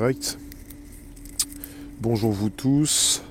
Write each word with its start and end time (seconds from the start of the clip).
Direct. 0.00 0.40
Bonjour 2.00 2.32
vous 2.32 2.50
tous. 2.50 3.22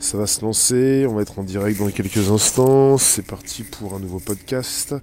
Ça 0.00 0.18
va 0.18 0.26
se 0.26 0.40
lancer, 0.44 1.06
on 1.08 1.14
va 1.14 1.22
être 1.22 1.38
en 1.38 1.44
direct 1.44 1.78
dans 1.78 1.88
quelques 1.92 2.28
instants. 2.28 2.98
C'est 2.98 3.24
parti 3.24 3.62
pour 3.62 3.94
un 3.94 4.00
nouveau 4.00 4.18
podcast. 4.18 4.96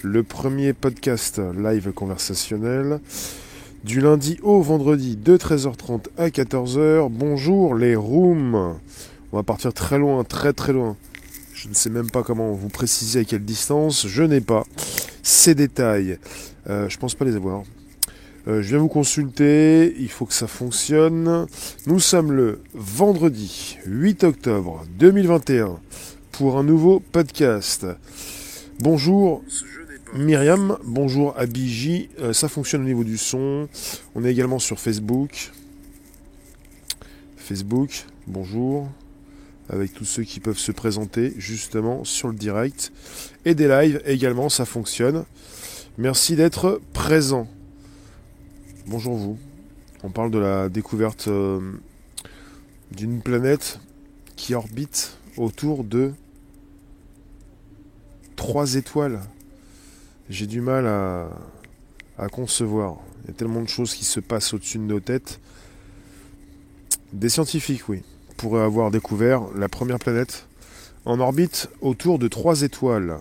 Le 0.00 0.22
premier 0.22 0.72
podcast 0.72 1.42
live 1.58 1.92
conversationnel 1.92 3.00
du 3.84 4.00
lundi 4.00 4.38
au 4.42 4.62
vendredi 4.62 5.16
de 5.16 5.36
13h30 5.36 6.06
à 6.16 6.28
14h. 6.28 7.10
Bonjour 7.10 7.74
les 7.74 7.94
rooms. 7.94 8.78
On 9.32 9.36
va 9.36 9.42
partir 9.42 9.74
très 9.74 9.98
loin, 9.98 10.24
très 10.24 10.54
très 10.54 10.72
loin. 10.72 10.96
Je 11.52 11.68
ne 11.68 11.74
sais 11.74 11.90
même 11.90 12.10
pas 12.10 12.22
comment 12.22 12.50
vous 12.52 12.70
préciser 12.70 13.20
à 13.20 13.24
quelle 13.24 13.44
distance. 13.44 14.06
Je 14.06 14.22
n'ai 14.22 14.40
pas 14.40 14.64
ces 15.22 15.54
détails. 15.54 16.18
Euh, 16.70 16.88
je 16.88 16.96
pense 16.96 17.14
pas 17.14 17.26
les 17.26 17.36
avoir. 17.36 17.62
Euh, 18.48 18.62
je 18.62 18.68
viens 18.70 18.78
vous 18.78 18.88
consulter, 18.88 19.94
il 19.98 20.08
faut 20.08 20.24
que 20.24 20.32
ça 20.32 20.46
fonctionne. 20.46 21.46
Nous 21.86 22.00
sommes 22.00 22.32
le 22.32 22.62
vendredi 22.72 23.76
8 23.84 24.24
octobre 24.24 24.82
2021 24.98 25.78
pour 26.32 26.56
un 26.56 26.64
nouveau 26.64 27.00
podcast. 27.00 27.86
Bonjour 28.78 29.44
Myriam, 30.14 30.78
bonjour 30.84 31.38
Abiji, 31.38 32.08
euh, 32.20 32.32
ça 32.32 32.48
fonctionne 32.48 32.80
au 32.80 32.86
niveau 32.86 33.04
du 33.04 33.18
son. 33.18 33.68
On 34.14 34.24
est 34.24 34.32
également 34.32 34.58
sur 34.58 34.80
Facebook. 34.80 35.52
Facebook, 37.36 38.06
bonjour. 38.26 38.88
Avec 39.68 39.92
tous 39.92 40.06
ceux 40.06 40.24
qui 40.24 40.40
peuvent 40.40 40.58
se 40.58 40.72
présenter 40.72 41.34
justement 41.36 42.04
sur 42.04 42.28
le 42.28 42.34
direct. 42.34 42.90
Et 43.44 43.54
des 43.54 43.68
lives 43.68 44.00
également, 44.06 44.48
ça 44.48 44.64
fonctionne. 44.64 45.24
Merci 45.98 46.36
d'être 46.36 46.80
présent. 46.94 47.46
Bonjour 48.90 49.14
vous. 49.14 49.38
On 50.02 50.10
parle 50.10 50.32
de 50.32 50.40
la 50.40 50.68
découverte 50.68 51.28
euh, 51.28 51.60
d'une 52.90 53.22
planète 53.22 53.78
qui 54.34 54.52
orbite 54.52 55.16
autour 55.36 55.84
de 55.84 56.10
trois 58.34 58.74
étoiles. 58.74 59.20
J'ai 60.28 60.48
du 60.48 60.60
mal 60.60 60.88
à, 60.88 61.28
à, 62.18 62.26
concevoir. 62.26 62.96
Il 63.22 63.28
y 63.28 63.30
a 63.30 63.34
tellement 63.34 63.62
de 63.62 63.68
choses 63.68 63.94
qui 63.94 64.04
se 64.04 64.18
passent 64.18 64.54
au-dessus 64.54 64.78
de 64.78 64.82
nos 64.82 64.98
têtes. 64.98 65.38
Des 67.12 67.28
scientifiques, 67.28 67.88
oui, 67.88 68.02
pourraient 68.36 68.64
avoir 68.64 68.90
découvert 68.90 69.42
la 69.54 69.68
première 69.68 70.00
planète 70.00 70.48
en 71.04 71.20
orbite 71.20 71.70
autour 71.80 72.18
de 72.18 72.26
trois 72.26 72.62
étoiles, 72.62 73.18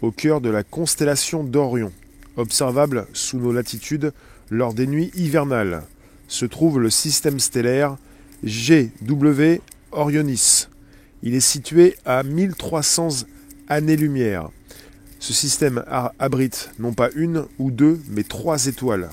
au 0.00 0.12
cœur 0.12 0.40
de 0.40 0.48
la 0.48 0.62
constellation 0.62 1.42
d'Orion 1.42 1.90
observable 2.36 3.06
sous 3.12 3.38
nos 3.38 3.52
latitudes 3.52 4.12
lors 4.50 4.74
des 4.74 4.86
nuits 4.86 5.10
hivernales, 5.14 5.82
se 6.28 6.44
trouve 6.46 6.80
le 6.80 6.90
système 6.90 7.40
stellaire 7.40 7.96
GW 8.44 9.60
Orionis. 9.92 10.68
Il 11.22 11.34
est 11.34 11.40
situé 11.40 11.96
à 12.04 12.22
1300 12.22 13.26
années-lumière. 13.68 14.50
Ce 15.18 15.32
système 15.32 15.84
abrite 16.18 16.70
non 16.78 16.92
pas 16.92 17.08
une 17.14 17.46
ou 17.58 17.70
deux, 17.70 18.00
mais 18.10 18.22
trois 18.22 18.66
étoiles 18.66 19.10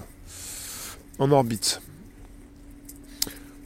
en 1.18 1.32
orbite. 1.32 1.82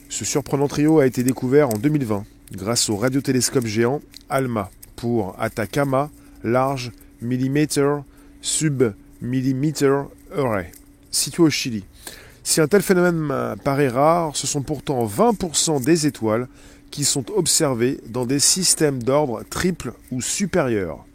Ce 0.10 0.24
surprenant 0.24 0.68
trio 0.68 1.00
a 1.00 1.06
été 1.06 1.24
découvert 1.24 1.70
en 1.70 1.78
2020 1.78 2.26
grâce 2.54 2.90
au 2.90 2.96
radiotélescope 2.96 3.66
géant 3.66 4.02
ALMA 4.30 4.70
pour 4.96 5.36
Atacama 5.40 6.10
Large 6.44 6.92
Millimeter 7.22 7.98
Sub 8.42 8.94
Array, 10.36 10.72
situé 11.12 11.44
au 11.44 11.50
Chili. 11.50 11.84
Si 12.44 12.62
un 12.62 12.68
tel 12.68 12.82
phénomène 12.82 13.56
paraît 13.64 13.90
rare, 13.90 14.36
ce 14.36 14.48
sont 14.48 14.62
pourtant 14.62 15.06
20% 15.06 15.84
des 15.84 16.08
étoiles 16.08 16.48
qui 16.92 17.04
sont 17.04 17.30
observées 17.32 18.00
dans 18.08 18.26
des 18.26 18.40
systèmes 18.40 19.04
d'ordre 19.04 19.44
triple 19.50 19.94
ou 20.12 20.22
supérieur. 20.22 21.06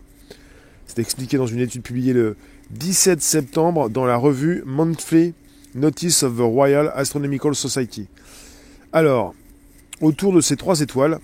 C'est 0.86 0.98
expliqué 0.98 1.38
dans 1.38 1.46
une 1.46 1.60
étude 1.60 1.82
publiée 1.82 2.12
le 2.12 2.36
17 2.70 3.22
septembre 3.22 3.88
dans 3.88 4.04
la 4.04 4.16
revue 4.16 4.62
Monthly 4.66 5.34
Notice 5.74 6.22
of 6.22 6.36
the 6.36 6.40
Royal 6.40 6.92
Astronomical 6.94 7.54
Society. 7.54 8.08
Alors, 8.92 9.34
autour 10.00 10.32
de 10.32 10.40
ces 10.40 10.56
trois 10.56 10.80
étoiles 10.80 11.18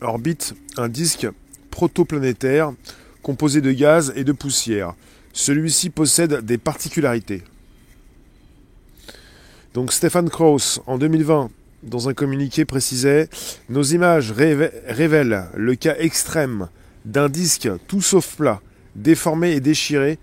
orbite 0.00 0.54
un 0.76 0.88
disque 0.88 1.28
protoplanétaire 1.70 2.72
composé 3.22 3.60
de 3.60 3.72
gaz 3.72 4.12
et 4.16 4.24
de 4.24 4.32
poussière. 4.32 4.94
Celui-ci 5.34 5.90
possède 5.90 6.42
des 6.46 6.58
particularités. 6.58 7.42
Donc 9.74 9.92
Stéphane 9.92 10.30
Krauss, 10.30 10.80
en 10.86 10.96
2020, 10.96 11.50
dans 11.82 12.08
un 12.08 12.14
communiqué, 12.14 12.64
précisait 12.64 13.28
Nos 13.68 13.82
images 13.82 14.30
révèlent 14.30 15.46
le 15.56 15.74
cas 15.74 15.96
extrême 15.98 16.68
d'un 17.04 17.28
disque 17.28 17.68
tout 17.88 18.00
sauf 18.00 18.36
plat, 18.36 18.62
déformé 18.94 19.50
et 19.50 19.60
déchiré, 19.60 20.20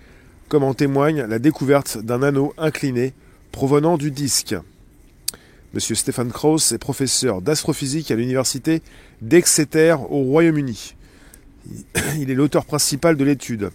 comme 0.47 0.63
en 0.63 0.73
témoigne 0.73 1.25
la 1.25 1.39
découverte 1.39 1.97
d'un 1.97 2.23
anneau 2.23 2.53
incliné 2.57 3.13
provenant 3.51 3.97
du 3.97 4.11
disque. 4.11 4.55
Monsieur 5.73 5.95
Stéphane 5.95 6.31
Krauss 6.31 6.71
est 6.71 6.77
professeur 6.77 7.41
d'astrophysique 7.41 8.11
à 8.11 8.15
l'université 8.15 8.81
d'Exeter 9.21 9.97
au 10.09 10.23
Royaume-Uni. 10.23 10.95
Il 12.17 12.31
est 12.31 12.35
l'auteur 12.35 12.63
principal 12.63 13.17
de 13.17 13.25
l'étude 13.25 13.71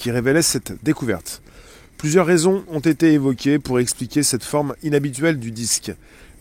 qui 0.00 0.10
révélait 0.10 0.42
cette 0.42 0.82
découverte. 0.82 1.42
Plusieurs 1.98 2.24
raisons 2.24 2.64
ont 2.68 2.80
été 2.80 3.12
évoquées 3.12 3.58
pour 3.58 3.78
expliquer 3.78 4.22
cette 4.22 4.42
forme 4.42 4.74
inhabituelle 4.82 5.38
du 5.38 5.50
disque. 5.50 5.92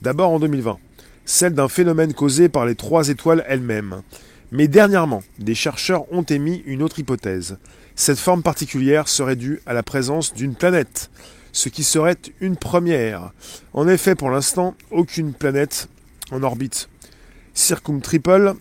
D'abord 0.01 0.31
en 0.31 0.39
2020, 0.39 0.79
celle 1.25 1.53
d'un 1.53 1.67
phénomène 1.67 2.13
causé 2.13 2.47
par 2.47 2.65
les 2.65 2.75
trois 2.75 3.09
étoiles 3.09 3.43
elles-mêmes. 3.49 4.01
Mais 4.53 4.69
dernièrement, 4.69 5.21
des 5.37 5.55
chercheurs 5.55 6.11
ont 6.13 6.23
émis 6.23 6.63
une 6.65 6.81
autre 6.81 6.99
hypothèse. 6.99 7.57
Cette 7.95 8.17
forme 8.17 8.43
particulière 8.43 9.09
serait 9.09 9.35
due 9.35 9.59
à 9.65 9.73
la 9.73 9.83
présence 9.83 10.33
d'une 10.33 10.55
planète, 10.55 11.11
ce 11.51 11.67
qui 11.67 11.83
serait 11.83 12.15
une 12.39 12.55
première. 12.55 13.33
En 13.73 13.89
effet, 13.89 14.15
pour 14.15 14.29
l'instant, 14.29 14.73
aucune 14.89 15.33
planète 15.33 15.89
en 16.31 16.41
orbite 16.43 16.87
circumtriple, 17.53 18.53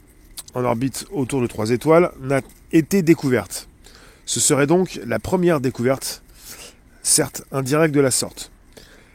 en 0.55 0.65
orbite 0.65 1.07
autour 1.13 1.41
de 1.41 1.47
trois 1.47 1.71
étoiles, 1.71 2.11
n'a 2.21 2.41
été 2.73 3.03
découverte. 3.03 3.69
Ce 4.29 4.41
serait 4.41 4.67
donc 4.67 5.01
la 5.07 5.19
première 5.19 5.59
découverte, 5.59 6.23
certes 7.03 7.45
indirecte 7.51 7.95
de 7.95 8.01
la 8.01 8.11
sorte. 8.11 8.53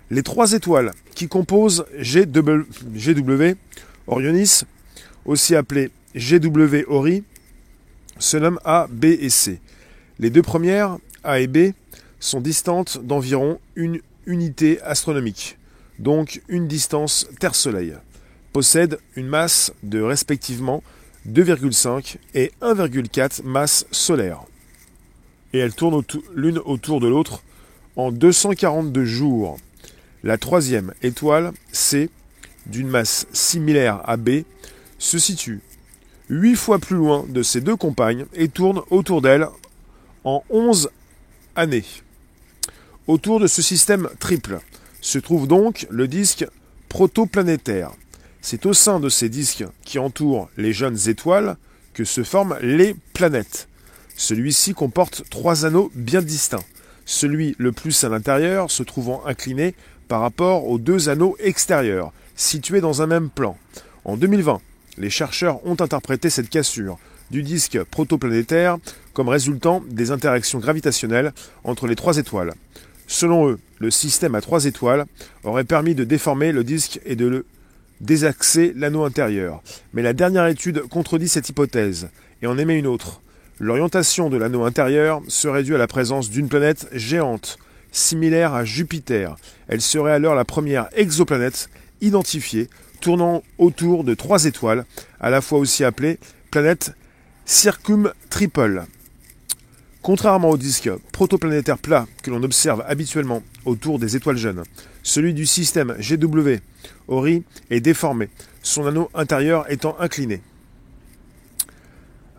Les 0.10 0.24
trois 0.24 0.54
étoiles 0.54 0.92
qui 1.14 1.28
composent 1.28 1.86
GW, 2.00 3.54
Orionis, 4.08 4.62
aussi 5.26 5.56
appelé 5.56 5.92
GW 6.16 6.86
Ori, 6.88 7.24
se 8.18 8.38
nomment 8.38 8.60
A, 8.66 8.88
B 8.90 9.06
et 9.06 9.30
C. 9.30 9.62
Les 10.18 10.32
deux 10.32 10.42
premières, 10.42 10.98
A 11.24 11.42
et 11.42 11.48
B, 11.48 11.74
sont 12.20 12.42
distantes 12.42 12.98
d'environ 12.98 13.60
une 13.76 14.02
unité 14.26 14.82
astronomique, 14.82 15.60
donc 16.00 16.42
une 16.48 16.68
distance 16.68 17.28
Terre-Soleil, 17.40 17.94
possèdent 18.52 18.98
une 19.16 19.28
masse 19.28 19.74
de 19.84 20.02
respectivement 20.02 20.82
2,5 21.30 22.16
et 22.34 22.52
1,4 22.64 23.44
masse 23.44 23.86
solaire 23.92 24.46
et 25.54 25.60
elles 25.60 25.74
tournent 25.74 26.04
l'une 26.36 26.60
autour 26.60 27.00
de 27.00 27.08
l'autre 27.08 27.44
en 27.96 28.12
242 28.12 29.06
jours. 29.06 29.58
La 30.24 30.38
troisième 30.38 30.94
étoile, 31.02 31.52
C, 31.72 32.10
d'une 32.66 32.88
masse 32.88 33.28
similaire 33.34 34.02
à 34.06 34.18
B, 34.18 34.44
se 34.98 35.20
situe 35.20 35.62
huit 36.30 36.56
fois 36.56 36.80
plus 36.80 36.96
loin 36.96 37.26
de 37.28 37.44
ses 37.44 37.62
deux 37.62 37.76
compagnes 37.76 38.26
et 38.34 38.48
tourne 38.48 38.82
autour 38.90 39.22
d'elle 39.22 39.48
en 40.24 40.44
11 40.50 40.90
années. 41.56 41.86
Autour 43.08 43.40
de 43.40 43.48
ce 43.48 43.62
système 43.62 44.10
triple 44.20 44.60
se 45.02 45.20
trouve 45.20 45.48
donc 45.48 45.86
le 45.90 46.08
disque 46.08 46.46
protoplanétaire. 46.90 47.92
C'est 48.42 48.66
au 48.66 48.74
sein 48.74 49.00
de 49.00 49.10
ces 49.10 49.30
disques 49.30 49.66
qui 49.84 50.00
entourent 50.00 50.50
les 50.58 50.74
jeunes 50.74 50.98
étoiles 51.08 51.58
que 51.94 52.06
se 52.06 52.24
forment 52.24 52.58
les 52.62 52.96
planètes. 53.14 53.68
Celui-ci 54.16 54.74
comporte 54.74 55.24
trois 55.30 55.66
anneaux 55.66 55.92
bien 55.96 56.22
distincts, 56.22 56.64
celui 57.06 57.56
le 57.58 57.72
plus 57.72 58.04
à 58.04 58.10
l'intérieur 58.10 58.72
se 58.72 58.84
trouvant 58.84 59.26
incliné 59.26 59.74
par 60.08 60.22
rapport 60.22 60.68
aux 60.68 60.78
deux 60.78 61.10
anneaux 61.10 61.36
extérieurs, 61.40 62.12
situés 62.36 62.82
dans 62.82 63.02
un 63.02 63.08
même 63.08 63.30
plan. 63.30 63.58
En 64.06 64.18
2020, 64.18 64.60
les 64.98 65.10
chercheurs 65.10 65.66
ont 65.66 65.78
interprété 65.80 66.30
cette 66.30 66.50
cassure 66.50 67.00
du 67.32 67.42
disque 67.42 67.84
protoplanétaire 67.84 68.78
comme 69.14 69.30
résultant 69.30 69.84
des 69.90 70.12
interactions 70.12 70.60
gravitationnelles 70.60 71.34
entre 71.64 71.88
les 71.88 71.96
trois 71.96 72.18
étoiles. 72.18 72.54
Selon 73.08 73.50
eux, 73.50 73.60
le 73.80 73.92
système 73.92 74.36
à 74.36 74.42
trois 74.42 74.66
étoiles 74.66 75.06
aurait 75.44 75.64
permis 75.64 75.96
de 75.96 76.04
déformer 76.04 76.52
le 76.52 76.64
disque 76.64 77.00
et 77.06 77.16
de 77.16 77.26
le 77.26 77.46
désaxer 78.02 78.74
l'anneau 78.76 79.04
intérieur. 79.04 79.62
Mais 79.94 80.02
la 80.02 80.14
dernière 80.14 80.48
étude 80.48 80.82
contredit 80.90 81.28
cette 81.28 81.50
hypothèse 81.50 82.10
et 82.42 82.48
en 82.48 82.58
émet 82.58 82.78
une 82.78 82.88
autre. 82.88 83.22
L'orientation 83.60 84.30
de 84.30 84.38
l'anneau 84.38 84.64
intérieur 84.64 85.22
serait 85.28 85.64
due 85.64 85.76
à 85.76 85.78
la 85.78 85.88
présence 85.88 86.30
d'une 86.30 86.50
planète 86.50 86.88
géante 86.92 87.58
similaire 87.92 88.54
à 88.54 88.66
Jupiter. 88.66 89.36
Elle 89.68 89.82
serait 89.82 90.14
alors 90.14 90.34
la 90.34 90.44
première 90.44 90.90
exoplanète 90.94 91.70
identifiée 92.02 92.68
tournant 93.00 93.44
autour 93.60 94.04
de 94.04 94.16
trois 94.16 94.46
étoiles, 94.46 94.86
à 95.20 95.30
la 95.30 95.42
fois 95.42 95.60
aussi 95.60 95.84
appelées 95.84 96.20
planètes 96.50 96.94
circumtriples. 97.46 98.86
Contrairement 100.02 100.50
au 100.50 100.58
disque 100.58 100.90
protoplanétaire 101.12 101.78
plat 101.78 102.08
que 102.24 102.32
l'on 102.32 102.44
observe 102.44 102.84
habituellement 102.88 103.44
autour 103.66 104.00
des 104.00 104.16
étoiles 104.16 104.38
jeunes, 104.38 104.64
celui 105.04 105.34
du 105.34 105.46
système 105.46 105.96
GW 106.00 106.58
Ori 107.08 107.44
est 107.70 107.82
déformé, 107.82 108.30
son 108.64 108.88
anneau 108.88 109.10
intérieur 109.14 109.70
étant 109.72 109.96
incliné. 110.00 110.42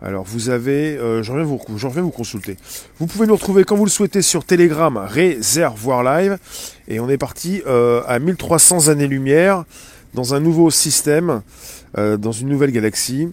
Alors 0.01 0.25
vous 0.25 0.49
avez, 0.49 0.97
euh, 0.97 1.23
je, 1.23 1.31
reviens 1.31 2.01
vous, 2.01 2.09
consulter. 2.09 2.57
Vous 2.99 3.07
pouvez 3.07 3.27
nous 3.27 3.35
retrouver 3.35 3.63
quand 3.63 3.77
vous 3.77 3.85
le 3.85 3.91
souhaitez 3.91 4.21
sur 4.21 4.43
Telegram, 4.43 4.97
Réservoir 4.97 6.03
Live. 6.03 6.37
Et 6.87 6.99
on 6.99 7.09
est 7.09 7.17
parti 7.17 7.61
euh, 7.65 8.01
à 8.05 8.19
1300 8.19 8.89
années-lumière 8.89 9.63
dans 10.13 10.33
un 10.33 10.41
nouveau 10.41 10.69
système, 10.69 11.41
euh, 11.97 12.17
dans 12.17 12.33
une 12.33 12.49
nouvelle 12.49 12.71
galaxie. 12.71 13.29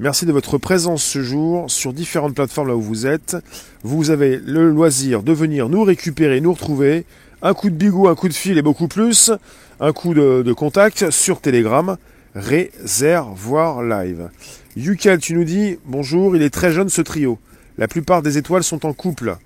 Merci 0.00 0.26
de 0.26 0.32
votre 0.32 0.58
présence 0.58 1.04
ce 1.04 1.22
jour 1.22 1.70
sur 1.70 1.92
différentes 1.92 2.34
plateformes 2.34 2.68
là 2.68 2.76
où 2.76 2.82
vous 2.82 3.06
êtes. 3.06 3.36
Vous 3.84 4.10
avez 4.10 4.36
le 4.36 4.68
loisir 4.70 5.22
de 5.22 5.32
venir 5.32 5.68
nous 5.68 5.84
récupérer, 5.84 6.40
nous 6.40 6.52
retrouver. 6.52 7.04
Un 7.42 7.54
coup 7.54 7.70
de 7.70 7.76
bigot, 7.76 8.08
un 8.08 8.14
coup 8.14 8.28
de 8.28 8.34
fil 8.34 8.58
et 8.58 8.62
beaucoup 8.62 8.88
plus. 8.88 9.30
Un 9.78 9.92
coup 9.92 10.12
de, 10.12 10.42
de 10.42 10.52
contact 10.52 11.10
sur 11.10 11.40
Telegram. 11.40 11.96
Réservoir 12.34 13.82
Live. 13.82 14.30
Yukel, 14.76 15.18
tu 15.18 15.34
nous 15.34 15.44
dis 15.44 15.78
bonjour, 15.84 16.36
il 16.36 16.42
est 16.42 16.50
très 16.50 16.72
jeune 16.72 16.88
ce 16.88 17.02
trio. 17.02 17.38
La 17.76 17.88
plupart 17.88 18.22
des 18.22 18.38
étoiles 18.38 18.62
sont 18.62 18.86
en 18.86 18.92
couple. 18.92 19.36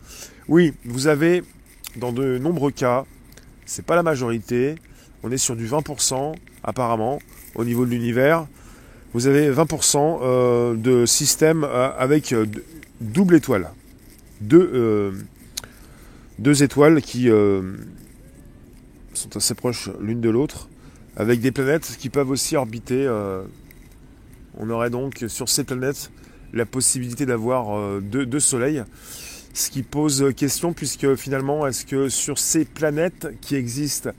Oui, 0.48 0.74
vous 0.84 1.06
avez 1.06 1.42
dans 1.96 2.12
de 2.12 2.38
nombreux 2.38 2.70
cas, 2.70 3.04
c'est 3.64 3.84
pas 3.84 3.96
la 3.96 4.02
majorité, 4.02 4.74
on 5.22 5.30
est 5.30 5.38
sur 5.38 5.56
du 5.56 5.66
20% 5.66 6.34
apparemment 6.62 7.20
au 7.54 7.64
niveau 7.64 7.86
de 7.86 7.90
l'univers. 7.90 8.46
Vous 9.14 9.28
avez 9.28 9.50
20% 9.50 10.18
euh, 10.22 10.74
de 10.74 11.06
systèmes 11.06 11.64
euh, 11.64 11.90
avec 11.96 12.32
euh, 12.32 12.46
double 13.00 13.36
étoile. 13.36 13.70
Deux, 14.40 15.14
deux 16.38 16.62
étoiles 16.62 17.00
qui 17.00 17.30
sont 19.14 19.36
assez 19.36 19.54
proches 19.54 19.88
l'une 20.00 20.20
de 20.20 20.28
l'autre, 20.28 20.68
avec 21.16 21.40
des 21.40 21.52
planètes 21.52 21.96
qui 21.98 22.10
peuvent 22.10 22.30
aussi 22.30 22.56
orbiter 22.56 23.08
on 24.58 24.70
aurait 24.70 24.90
donc 24.90 25.24
sur 25.28 25.48
ces 25.48 25.64
planètes 25.64 26.10
la 26.52 26.66
possibilité 26.66 27.26
d'avoir 27.26 27.76
euh, 27.76 28.00
deux, 28.00 28.40
soleils. 28.40 28.84
Ce 29.52 29.70
qui 29.70 29.82
pose 29.82 30.32
question 30.36 30.72
puisque 30.72 31.14
finalement, 31.16 31.66
est-ce 31.66 31.84
que 31.84 32.08
sur 32.08 32.38
ces 32.38 32.64
planètes 32.64 33.28
qui 33.40 33.56
existent 33.56 34.10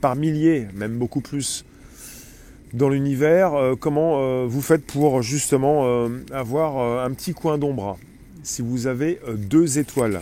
par 0.00 0.16
milliers, 0.16 0.68
même 0.74 0.98
beaucoup 0.98 1.20
plus, 1.20 1.64
dans 2.72 2.88
l'univers, 2.88 3.54
euh, 3.54 3.74
comment 3.74 4.20
euh, 4.20 4.46
vous 4.48 4.62
faites 4.62 4.86
pour 4.86 5.22
justement 5.22 6.08
avoir 6.32 7.04
un 7.04 7.10
petit 7.12 7.34
coin 7.34 7.58
d'ombre 7.58 7.98
si 8.42 8.62
vous 8.62 8.86
avez 8.86 9.20
deux 9.36 9.78
étoiles? 9.78 10.20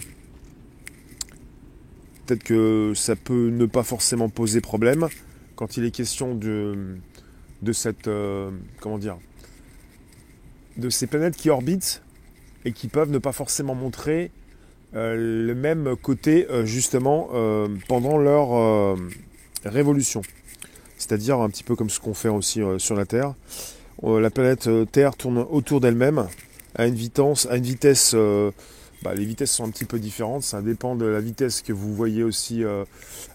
Peut-être 2.26 2.44
que 2.44 2.92
ça 2.94 3.16
peut 3.16 3.48
ne 3.48 3.66
pas 3.66 3.82
forcément 3.82 4.28
poser 4.28 4.60
problème 4.60 5.08
quand 5.58 5.76
il 5.76 5.84
est 5.84 5.90
question 5.90 6.36
de, 6.36 6.96
de 7.62 7.72
cette 7.72 8.08
comment 8.80 8.98
dire 8.98 9.18
de 10.78 10.88
ces 10.88 11.06
planètes 11.06 11.36
qui 11.36 11.50
orbitent 11.50 12.02
et 12.64 12.72
qui 12.72 12.88
peuvent 12.88 13.10
ne 13.10 13.18
pas 13.18 13.32
forcément 13.32 13.74
montrer 13.74 14.30
euh, 14.94 15.46
le 15.46 15.54
même 15.54 15.96
côté 16.00 16.46
euh, 16.48 16.64
justement 16.64 17.28
euh, 17.34 17.68
pendant 17.88 18.16
leur 18.16 18.96
révolution. 19.64 20.22
C'est-à-dire 20.96 21.40
un 21.40 21.50
petit 21.50 21.64
peu 21.64 21.76
comme 21.76 21.90
ce 21.90 22.00
qu'on 22.00 22.14
fait 22.14 22.28
aussi 22.28 22.60
sur 22.78 22.96
la 22.96 23.06
Terre. 23.06 23.34
la 24.02 24.30
planète 24.30 24.68
Terre 24.90 25.16
tourne 25.16 25.38
autour 25.38 25.80
d'elle-même 25.80 26.26
à 26.74 26.86
une 26.86 26.94
vitesse, 26.94 27.46
à 27.50 27.56
une 27.56 27.64
vitesse 27.64 28.16
bah, 29.02 29.14
les 29.14 29.24
vitesses 29.24 29.52
sont 29.52 29.64
un 29.64 29.70
petit 29.70 29.84
peu 29.84 29.98
différentes, 29.98 30.42
ça 30.42 30.62
dépend 30.62 30.96
de 30.96 31.06
la 31.06 31.20
vitesse 31.20 31.62
que 31.62 31.72
vous 31.72 31.94
voyez 31.94 32.22
aussi 32.22 32.64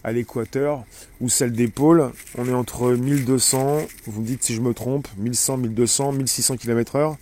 à 0.02 0.12
l'équateur 0.12 0.84
ou 1.20 1.28
celle 1.28 1.52
des 1.52 1.68
pôles. 1.68 2.10
On 2.36 2.46
est 2.46 2.52
entre 2.52 2.92
1200, 2.92 3.78
vous 4.06 4.20
me 4.20 4.26
dites 4.26 4.42
si 4.42 4.54
je 4.54 4.60
me 4.60 4.74
trompe, 4.74 5.08
1100, 5.16 5.56
1200, 5.58 6.12
1600 6.12 6.56
km/h. 6.56 7.16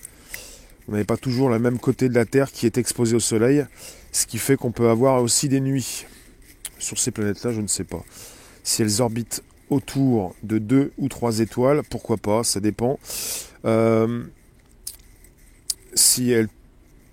Vous 0.87 0.93
n'avez 0.93 1.05
pas 1.05 1.17
toujours 1.17 1.49
le 1.49 1.59
même 1.59 1.79
côté 1.79 2.09
de 2.09 2.15
la 2.15 2.25
Terre 2.25 2.51
qui 2.51 2.67
est 2.67 2.77
exposé 2.77 3.15
au 3.15 3.21
Soleil, 3.21 3.65
ce 4.11 4.27
qui 4.27 4.39
fait 4.39 4.57
qu'on 4.57 4.73
peut 4.73 4.89
avoir 4.89 5.23
aussi 5.23 5.49
des 5.49 5.61
nuits. 5.61 6.07
Sur 6.79 6.99
ces 6.99 7.13
planètes-là, 7.13 7.53
je 7.53 7.61
ne 7.61 7.69
sais 7.69 7.85
pas. 7.85 8.03
Si 8.65 8.83
elles 8.83 9.01
orbitent 9.01 9.45
autour 9.71 10.35
de 10.43 10.59
deux 10.59 10.93
ou 10.99 11.09
trois 11.09 11.39
étoiles, 11.39 11.83
pourquoi 11.89 12.17
pas, 12.17 12.43
ça 12.43 12.59
dépend. 12.59 12.99
Euh, 13.65 14.25
si 15.95 16.31
elles 16.31 16.49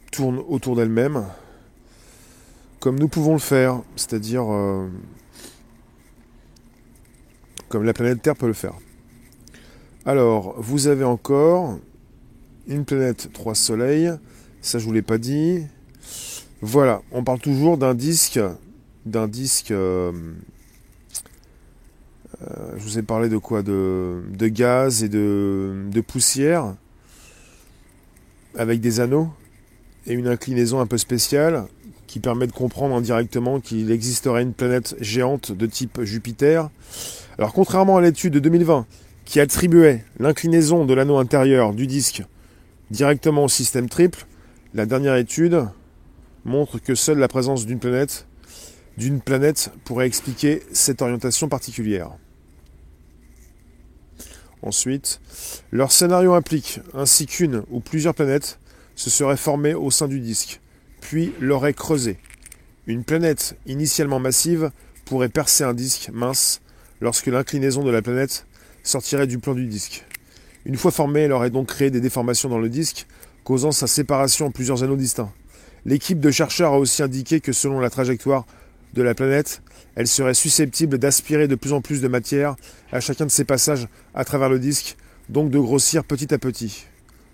tournent 0.09 0.43
autour 0.47 0.75
d'elles-mêmes, 0.75 1.25
comme 2.79 2.99
nous 2.99 3.07
pouvons 3.07 3.33
le 3.33 3.39
faire, 3.39 3.81
c'est-à-dire 3.95 4.51
euh, 4.51 4.87
comme 7.67 7.83
la 7.83 7.93
planète 7.93 8.21
Terre 8.21 8.35
peut 8.35 8.47
le 8.47 8.53
faire. 8.53 8.73
Alors, 10.05 10.55
vous 10.59 10.87
avez 10.87 11.03
encore 11.03 11.77
une 12.67 12.85
planète, 12.85 13.31
trois 13.33 13.55
soleils. 13.55 14.11
Ça, 14.61 14.79
je 14.79 14.85
vous 14.85 14.93
l'ai 14.93 15.01
pas 15.01 15.17
dit. 15.17 15.65
Voilà, 16.61 17.01
on 17.11 17.23
parle 17.23 17.39
toujours 17.39 17.77
d'un 17.77 17.93
disque, 17.93 18.39
d'un 19.05 19.27
disque. 19.27 19.71
Euh, 19.71 20.11
euh, 22.41 22.73
je 22.77 22.83
vous 22.83 22.97
ai 22.97 23.03
parlé 23.03 23.29
de 23.29 23.37
quoi? 23.37 23.61
De, 23.61 24.23
de, 24.29 24.47
gaz 24.47 25.03
et 25.03 25.09
de, 25.09 25.85
de 25.91 26.01
poussière, 26.01 26.75
avec 28.55 28.79
des 28.79 28.99
anneaux 28.99 29.29
et 30.09 30.13
une 30.13 30.27
inclinaison 30.27 30.81
un 30.81 30.87
peu 30.87 30.97
spéciale 30.97 31.65
qui 32.07 32.19
permet 32.19 32.47
de 32.47 32.51
comprendre 32.51 32.95
indirectement 32.95 33.59
qu'il 33.59 33.91
existerait 33.91 34.41
une 34.41 34.53
planète 34.53 34.95
géante 34.99 35.51
de 35.51 35.65
type 35.67 36.01
Jupiter. 36.01 36.69
Alors 37.37 37.53
contrairement 37.53 37.97
à 37.97 38.01
l'étude 38.01 38.33
de 38.33 38.39
2020 38.39 38.87
qui 39.25 39.39
attribuait 39.39 40.03
l'inclinaison 40.17 40.85
de 40.85 40.93
l'anneau 40.95 41.17
intérieur 41.17 41.73
du 41.73 41.85
disque 41.85 42.23
directement 42.89 43.43
au 43.43 43.47
système 43.47 43.87
triple, 43.87 44.25
la 44.73 44.87
dernière 44.87 45.15
étude 45.15 45.67
montre 46.45 46.79
que 46.79 46.95
seule 46.95 47.19
la 47.19 47.27
présence 47.27 47.67
d'une 47.67 47.79
planète, 47.79 48.25
d'une 48.97 49.21
planète 49.21 49.71
pourrait 49.85 50.07
expliquer 50.07 50.63
cette 50.73 51.03
orientation 51.03 51.47
particulière. 51.47 52.09
Ensuite, 54.63 55.21
leur 55.71 55.91
scénario 55.91 56.33
implique 56.33 56.81
ainsi 56.95 57.27
qu'une 57.27 57.61
ou 57.69 57.79
plusieurs 57.79 58.15
planètes 58.15 58.59
se 58.99 59.09
seraient 59.09 59.37
formées 59.37 59.73
au 59.73 59.91
sein 59.91 60.09
du 60.09 60.19
disque, 60.19 60.59
puis 60.99 61.31
l'auraient 61.39 61.73
creusé. 61.73 62.17
Une 62.85 63.05
planète 63.05 63.55
initialement 63.65 64.19
massive 64.19 64.71
pourrait 65.05 65.29
percer 65.29 65.63
un 65.63 65.73
disque 65.73 66.09
mince 66.11 66.59
lorsque 66.99 67.27
l'inclinaison 67.27 67.85
de 67.85 67.91
la 67.91 68.01
planète 68.01 68.45
sortirait 68.83 69.25
du 69.25 69.39
plan 69.39 69.53
du 69.53 69.67
disque. 69.67 70.03
Une 70.65 70.75
fois 70.75 70.91
formée, 70.91 71.21
elle 71.21 71.31
aurait 71.31 71.49
donc 71.49 71.67
créé 71.67 71.91
des 71.91 72.01
déformations 72.01 72.49
dans 72.49 72.59
le 72.59 72.67
disque, 72.67 73.07
causant 73.45 73.71
sa 73.71 73.87
séparation 73.87 74.47
en 74.47 74.51
plusieurs 74.51 74.83
anneaux 74.83 74.97
distincts. 74.97 75.31
L'équipe 75.85 76.19
de 76.19 76.29
chercheurs 76.29 76.73
a 76.73 76.77
aussi 76.77 77.01
indiqué 77.01 77.39
que 77.39 77.53
selon 77.53 77.79
la 77.79 77.89
trajectoire 77.89 78.45
de 78.95 79.01
la 79.01 79.15
planète, 79.15 79.61
elle 79.95 80.07
serait 80.07 80.33
susceptible 80.33 80.97
d'aspirer 80.97 81.47
de 81.47 81.55
plus 81.55 81.71
en 81.71 81.79
plus 81.79 82.01
de 82.01 82.09
matière 82.09 82.57
à 82.91 82.99
chacun 82.99 83.25
de 83.25 83.31
ses 83.31 83.45
passages 83.45 83.87
à 84.13 84.25
travers 84.25 84.49
le 84.49 84.59
disque, 84.59 84.97
donc 85.29 85.51
de 85.51 85.59
grossir 85.59 86.03
petit 86.03 86.33
à 86.33 86.37
petit. 86.37 86.88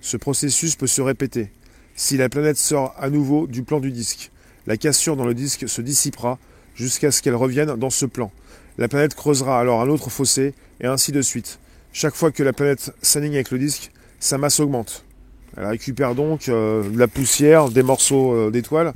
Ce 0.06 0.18
processus 0.18 0.76
peut 0.76 0.86
se 0.86 1.02
répéter. 1.02 1.50
Si 1.96 2.16
la 2.16 2.30
planète 2.30 2.58
sort 2.58 2.94
à 3.00 3.10
nouveau 3.10 3.48
du 3.48 3.64
plan 3.64 3.80
du 3.80 3.92
disque, 3.92 4.30
la 4.68 4.78
cassure 4.78 5.16
dans 5.16 5.26
le 5.26 5.34
disque 5.34 5.68
se 5.68 5.82
dissipera 5.82 6.38
jusqu'à 6.76 7.10
ce 7.10 7.24
qu'elle 7.24 7.34
revienne 7.34 7.76
dans 7.76 7.90
ce 7.90 8.06
plan. 8.06 8.32
La 8.78 8.88
planète 8.88 9.16
creusera 9.16 9.60
alors 9.60 9.82
un 9.82 9.90
autre 9.90 10.12
fossé, 10.12 10.54
et 10.80 10.86
ainsi 10.86 11.12
de 11.12 11.24
suite. 11.24 11.58
Chaque 11.92 12.14
fois 12.14 12.30
que 12.30 12.44
la 12.44 12.54
planète 12.54 12.94
s'aligne 13.02 13.34
avec 13.34 13.50
le 13.50 13.58
disque, 13.58 13.90
sa 14.20 14.38
masse 14.38 14.60
augmente. 14.60 15.06
Elle 15.58 15.66
récupère 15.66 16.14
donc 16.14 16.50
euh, 16.50 16.84
la 16.94 17.08
poussière, 17.08 17.72
des 17.72 17.82
morceaux 17.82 18.36
euh, 18.36 18.52
d'étoiles. 18.52 18.94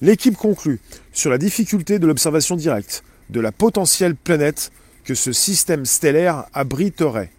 L'équipe 0.00 0.36
conclut 0.36 0.80
sur 1.12 1.30
la 1.30 1.38
difficulté 1.38 2.00
de 2.00 2.06
l'observation 2.08 2.56
directe 2.56 3.04
de 3.30 3.38
la 3.38 3.52
potentielle 3.52 4.16
planète 4.16 4.72
que 5.04 5.14
ce 5.14 5.32
système 5.32 5.84
stellaire 5.84 6.46
abriterait. 6.52 7.30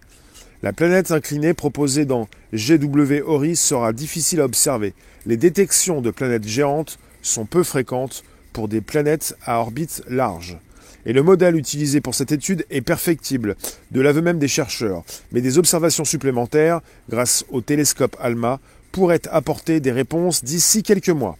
La 0.62 0.74
planète 0.74 1.10
inclinée 1.10 1.54
proposée 1.54 2.04
dans 2.04 2.28
GW 2.52 3.22
Ori 3.24 3.56
sera 3.56 3.94
difficile 3.94 4.42
à 4.42 4.44
observer. 4.44 4.92
Les 5.24 5.38
détections 5.38 6.02
de 6.02 6.10
planètes 6.10 6.46
géantes 6.46 6.98
sont 7.22 7.46
peu 7.46 7.62
fréquentes 7.62 8.24
pour 8.52 8.68
des 8.68 8.82
planètes 8.82 9.34
à 9.46 9.58
orbite 9.58 10.02
large. 10.06 10.58
Et 11.06 11.14
le 11.14 11.22
modèle 11.22 11.56
utilisé 11.56 12.02
pour 12.02 12.14
cette 12.14 12.32
étude 12.32 12.66
est 12.68 12.82
perfectible, 12.82 13.56
de 13.90 14.02
l'aveu 14.02 14.20
même 14.20 14.38
des 14.38 14.48
chercheurs, 14.48 15.02
mais 15.32 15.40
des 15.40 15.56
observations 15.56 16.04
supplémentaires, 16.04 16.82
grâce 17.08 17.46
au 17.48 17.62
télescope 17.62 18.16
ALMA, 18.20 18.60
pourraient 18.92 19.26
apporter 19.30 19.80
des 19.80 19.92
réponses 19.92 20.44
d'ici 20.44 20.82
quelques 20.82 21.08
mois. 21.08 21.38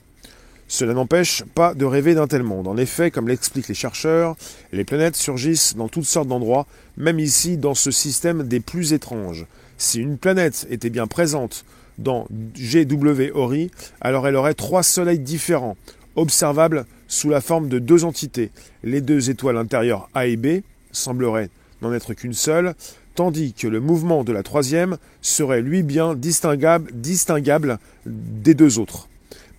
Cela 0.71 0.95
n'empêche 0.95 1.43
pas 1.57 1.75
de 1.75 1.85
rêver 1.85 2.15
d'un 2.15 2.29
tel 2.29 2.45
monde. 2.45 2.69
En 2.69 2.77
effet, 2.77 3.11
comme 3.11 3.27
l'expliquent 3.27 3.67
les 3.67 3.75
chercheurs, 3.75 4.37
les 4.71 4.85
planètes 4.85 5.17
surgissent 5.17 5.75
dans 5.75 5.89
toutes 5.89 6.05
sortes 6.05 6.29
d'endroits, 6.29 6.65
même 6.97 7.19
ici 7.19 7.57
dans 7.57 7.75
ce 7.75 7.91
système 7.91 8.45
des 8.45 8.61
plus 8.61 8.93
étranges. 8.93 9.47
Si 9.79 9.99
une 9.99 10.17
planète 10.17 10.69
était 10.71 10.89
bien 10.89 11.09
présente 11.09 11.65
dans 11.99 12.29
GW 12.31 13.33
Ori, 13.35 13.73
alors 14.01 14.29
elle 14.29 14.37
aurait 14.37 14.55
trois 14.55 14.85
soleils 14.85 15.19
différents, 15.19 15.77
observables 16.15 16.87
sous 17.09 17.31
la 17.31 17.41
forme 17.41 17.69
de 17.69 17.81
deux 17.81 18.05
entités. 18.05 18.53
Les 18.85 19.01
deux 19.01 19.29
étoiles 19.29 19.57
intérieures 19.57 20.09
A 20.15 20.29
et 20.29 20.37
B 20.37 20.61
sembleraient 20.93 21.51
n'en 21.83 21.93
être 21.93 22.15
qu'une 22.15 22.33
seule, 22.33 22.77
tandis 23.17 23.55
que 23.55 23.67
le 23.67 23.81
mouvement 23.81 24.23
de 24.23 24.31
la 24.31 24.45
troisième 24.45 24.99
serait 25.21 25.63
lui 25.63 25.83
bien 25.83 26.15
distinguable, 26.15 26.93
distinguable 26.95 27.81
des 28.07 28.55
deux 28.55 28.79
autres. 28.79 29.10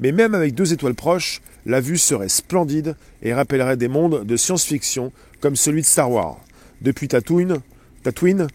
Mais 0.01 0.11
même 0.11 0.35
avec 0.35 0.55
deux 0.55 0.73
étoiles 0.73 0.95
proches, 0.95 1.41
la 1.65 1.79
vue 1.79 1.97
serait 1.97 2.29
splendide 2.29 2.95
et 3.21 3.33
rappellerait 3.33 3.77
des 3.77 3.87
mondes 3.87 4.25
de 4.25 4.35
science-fiction 4.35 5.11
comme 5.39 5.55
celui 5.55 5.81
de 5.81 5.85
Star 5.85 6.11
Wars. 6.11 6.39
Depuis 6.81 7.07
Tatooine, 7.07 7.61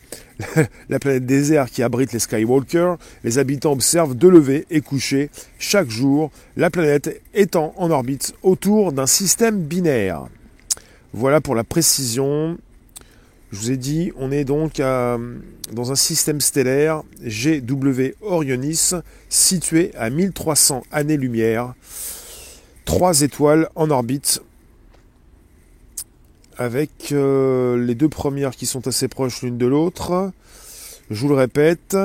la 0.89 0.99
planète 0.99 1.25
désert 1.25 1.71
qui 1.71 1.83
abrite 1.83 2.13
les 2.13 2.19
Skywalker, 2.19 2.95
les 3.23 3.39
habitants 3.39 3.73
observent 3.73 4.17
de 4.17 4.29
lever 4.29 4.67
et 4.71 4.81
coucher 4.81 5.31
chaque 5.59 5.89
jour, 5.89 6.33
la 6.57 6.71
planète 6.71 7.23
étant 7.33 7.73
en 7.77 7.91
orbite 7.91 8.35
autour 8.43 8.93
d'un 8.93 9.07
système 9.07 9.63
binaire. 9.63 10.27
Voilà 11.13 11.41
pour 11.41 11.55
la 11.55 11.65
précision. 11.65 12.59
Je 13.53 13.59
vous 13.59 13.71
ai 13.71 13.77
dit, 13.77 14.13
on 14.17 14.33
est 14.33 14.45
donc 14.45 14.79
dans 14.79 15.93
un 15.93 15.95
système 15.95 16.41
stellaire 16.41 17.03
GW 17.23 18.15
Orionis 18.21 18.93
situé 19.29 19.93
à 19.95 20.11
1300 20.11 20.83
années-lumière. 20.91 21.75
Trois 22.85 23.21
étoiles 23.23 23.69
en 23.75 23.91
orbite 23.91 24.43
avec 26.59 27.13
euh, 27.13 27.77
les 27.85 27.95
deux 27.95 28.09
premières 28.09 28.57
qui 28.57 28.67
sont 28.67 28.87
assez 28.89 29.09
proches 29.09 29.43
l'une 29.43 29.59
de 29.59 29.67
l'autre. 29.67 30.33
Je 31.11 31.21
vous 31.21 31.29
le 31.29 31.35
répète, 31.35 31.97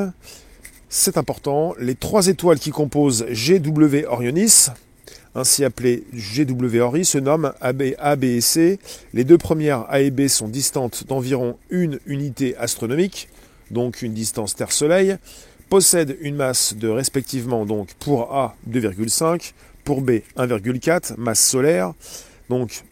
c'est 0.89 1.17
important. 1.17 1.73
Les 1.79 1.95
trois 1.95 2.27
étoiles 2.27 2.59
qui 2.59 2.71
composent 2.71 3.25
GW 3.25 4.05
Orionis, 4.07 4.67
ainsi 5.35 5.63
appelé 5.63 6.03
GWRI, 6.13 7.05
se 7.05 7.17
nomment 7.17 7.53
AB, 7.61 7.95
A, 7.97 8.15
B 8.15 8.25
et 8.25 8.41
C. 8.41 8.79
Les 9.13 9.23
deux 9.23 9.37
premières 9.37 9.85
A 9.89 10.01
et 10.01 10.11
B 10.11 10.27
sont 10.27 10.47
distantes 10.47 11.05
d'environ 11.07 11.57
une 11.69 11.99
unité 12.05 12.55
astronomique, 12.57 13.29
donc 13.69 14.01
une 14.01 14.13
distance 14.13 14.55
Terre-Soleil, 14.55 15.17
possèdent 15.69 16.17
une 16.21 16.35
masse 16.35 16.75
de 16.75 16.89
respectivement 16.89 17.65
donc 17.65 17.93
pour 17.95 18.35
A 18.35 18.55
2,5, 18.69 19.53
pour 19.83 20.01
B 20.01 20.19
1,4, 20.37 21.15
masse 21.17 21.45
solaire. 21.45 21.93
Donc 22.49 22.83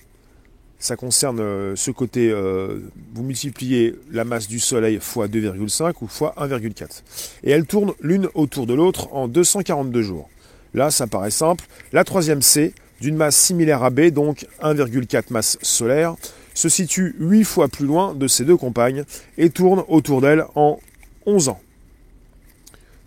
ça 0.80 0.96
concerne 0.96 1.42
euh, 1.42 1.76
ce 1.76 1.92
côté, 1.92 2.32
euh, 2.32 2.80
vous 3.14 3.24
multipliez 3.24 3.96
la 4.12 4.24
masse 4.24 4.48
du 4.48 4.60
Soleil 4.60 5.00
fois 5.02 5.28
2,5 5.28 5.94
ou 6.02 6.08
fois 6.08 6.34
1,4. 6.38 7.04
Et 7.44 7.52
elles 7.52 7.66
tournent 7.66 7.94
l'une 8.00 8.30
autour 8.34 8.66
de 8.66 8.74
l'autre 8.74 9.14
en 9.14 9.28
242 9.28 10.02
jours. 10.02 10.30
Là, 10.74 10.92
ça 10.92 11.08
paraît 11.08 11.32
simple. 11.32 11.66
La 11.94 12.04
troisième 12.04 12.42
C, 12.42 12.74
d'une 13.02 13.16
masse 13.16 13.38
similaire 13.38 13.84
à 13.84 13.90
B, 13.90 14.08
donc 14.10 14.46
1,4 14.62 15.26
masse 15.32 15.58
solaire, 15.62 16.16
se 16.54 16.70
situe 16.70 17.16
8 17.20 17.44
fois 17.44 17.68
plus 17.68 17.86
loin 17.86 18.14
de 18.14 18.28
ses 18.28 18.46
deux 18.46 18.58
compagnes 18.58 19.04
et 19.38 19.50
tourne 19.50 19.84
autour 19.88 20.22
d'elle 20.22 20.46
en 20.56 20.80
11 21.26 21.50
ans. 21.50 21.62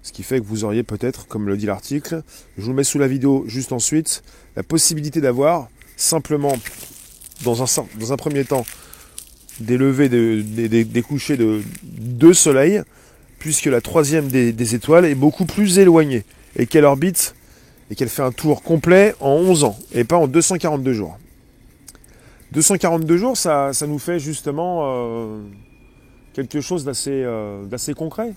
Ce 0.02 0.12
qui 0.12 0.22
fait 0.22 0.40
que 0.40 0.46
vous 0.46 0.64
auriez 0.64 0.82
peut-être, 0.82 1.28
comme 1.28 1.46
le 1.46 1.56
dit 1.56 1.66
l'article, 1.66 2.22
je 2.56 2.62
vous 2.62 2.70
le 2.70 2.74
mets 2.74 2.84
sous 2.84 2.98
la 2.98 3.06
vidéo 3.06 3.44
juste 3.46 3.72
ensuite, 3.72 4.24
la 4.56 4.62
possibilité 4.62 5.20
d'avoir 5.20 5.68
simplement, 5.96 6.56
dans 7.44 7.62
un, 7.62 8.16
premier 8.16 8.44
temps, 8.44 8.66
des 9.60 9.76
levées, 9.76 10.08
des, 10.08 11.02
couchers 11.02 11.36
de 11.36 11.62
deux 11.82 12.34
soleils, 12.34 12.82
puisque 13.38 13.66
la 13.66 13.80
troisième 13.80 14.28
des 14.28 14.74
étoiles 14.74 15.04
est 15.04 15.14
beaucoup 15.14 15.44
plus 15.44 15.78
éloignée 15.78 16.24
et 16.56 16.66
qu'elle 16.66 16.84
orbite? 16.84 17.34
Et 17.92 17.94
qu'elle 17.94 18.08
fait 18.08 18.22
un 18.22 18.32
tour 18.32 18.62
complet 18.62 19.14
en 19.20 19.32
11 19.32 19.64
ans 19.64 19.78
et 19.92 20.04
pas 20.04 20.16
en 20.16 20.26
242 20.26 20.94
jours. 20.94 21.18
242 22.52 23.18
jours, 23.18 23.36
ça, 23.36 23.74
ça 23.74 23.86
nous 23.86 23.98
fait 23.98 24.18
justement 24.18 24.80
euh, 24.84 25.42
quelque 26.32 26.62
chose 26.62 26.90
euh, 27.06 27.66
d'assez 27.66 27.92
concret. 27.92 28.32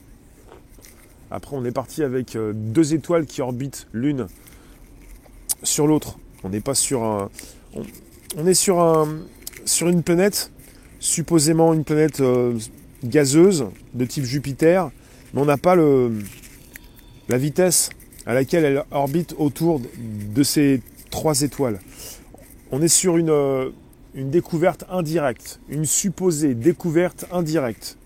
Après, 1.31 1.55
on 1.55 1.63
est 1.63 1.71
parti 1.71 2.03
avec 2.03 2.35
euh, 2.35 2.51
deux 2.53 2.93
étoiles 2.93 3.25
qui 3.25 3.41
orbitent 3.41 3.87
l'une 3.93 4.27
sur 5.63 5.87
l'autre. 5.87 6.17
On 6.43 6.49
n'est 6.49 6.59
pas 6.59 6.75
sur 6.75 7.05
un. 7.05 7.29
On, 8.35 8.45
est 8.45 8.53
sur, 8.53 8.81
un, 8.81 9.07
sur 9.63 9.87
une 9.87 10.03
planète, 10.03 10.51
supposément 10.99 11.73
une 11.73 11.85
planète 11.85 12.21
gazeuse 13.05 13.67
de 13.93 14.03
type 14.03 14.25
Jupiter, 14.25 14.91
mais 15.33 15.39
on 15.39 15.45
n'a 15.45 15.57
pas 15.57 15.75
le, 15.75 16.11
la 17.29 17.37
vitesse 17.37 17.89
à 18.25 18.33
laquelle 18.33 18.65
elle 18.65 18.83
orbite 18.91 19.35
autour 19.37 19.81
de 19.97 20.43
ces 20.43 20.81
trois 21.09 21.41
étoiles. 21.41 21.79
On 22.71 22.81
est 22.81 22.87
sur 22.87 23.17
une, 23.17 23.29
euh, 23.29 23.69
une 24.15 24.31
découverte 24.31 24.83
indirecte, 24.89 25.59
une 25.69 25.85
supposée 25.85 26.55
découverte 26.55 27.25
indirecte. 27.31 27.97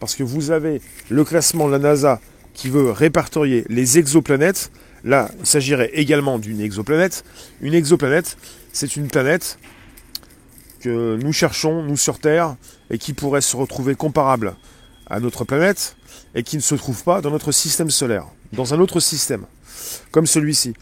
Parce 0.00 0.14
que 0.14 0.22
vous 0.22 0.50
avez 0.50 0.82
le 1.08 1.24
classement 1.24 1.66
de 1.66 1.72
la 1.72 1.78
NASA 1.78 2.20
qui 2.52 2.68
veut 2.68 2.90
répertorier 2.90 3.64
les 3.68 3.98
exoplanètes. 3.98 4.70
Là, 5.04 5.30
il 5.40 5.46
s'agirait 5.46 5.90
également 5.94 6.38
d'une 6.38 6.60
exoplanète. 6.60 7.24
Une 7.60 7.74
exoplanète, 7.74 8.36
c'est 8.72 8.96
une 8.96 9.08
planète 9.08 9.58
que 10.80 11.16
nous 11.16 11.32
cherchons, 11.32 11.82
nous 11.82 11.96
sur 11.96 12.18
Terre, 12.18 12.56
et 12.90 12.98
qui 12.98 13.14
pourrait 13.14 13.40
se 13.40 13.56
retrouver 13.56 13.94
comparable 13.94 14.56
à 15.08 15.20
notre 15.20 15.44
planète, 15.44 15.96
et 16.34 16.42
qui 16.42 16.56
ne 16.56 16.62
se 16.62 16.74
trouve 16.74 17.02
pas 17.02 17.20
dans 17.20 17.30
notre 17.30 17.52
système 17.52 17.90
solaire 17.90 18.26
dans 18.52 18.74
un 18.74 18.80
autre 18.80 19.00
système, 19.00 19.46
comme 20.10 20.26
celui-ci. 20.26 20.74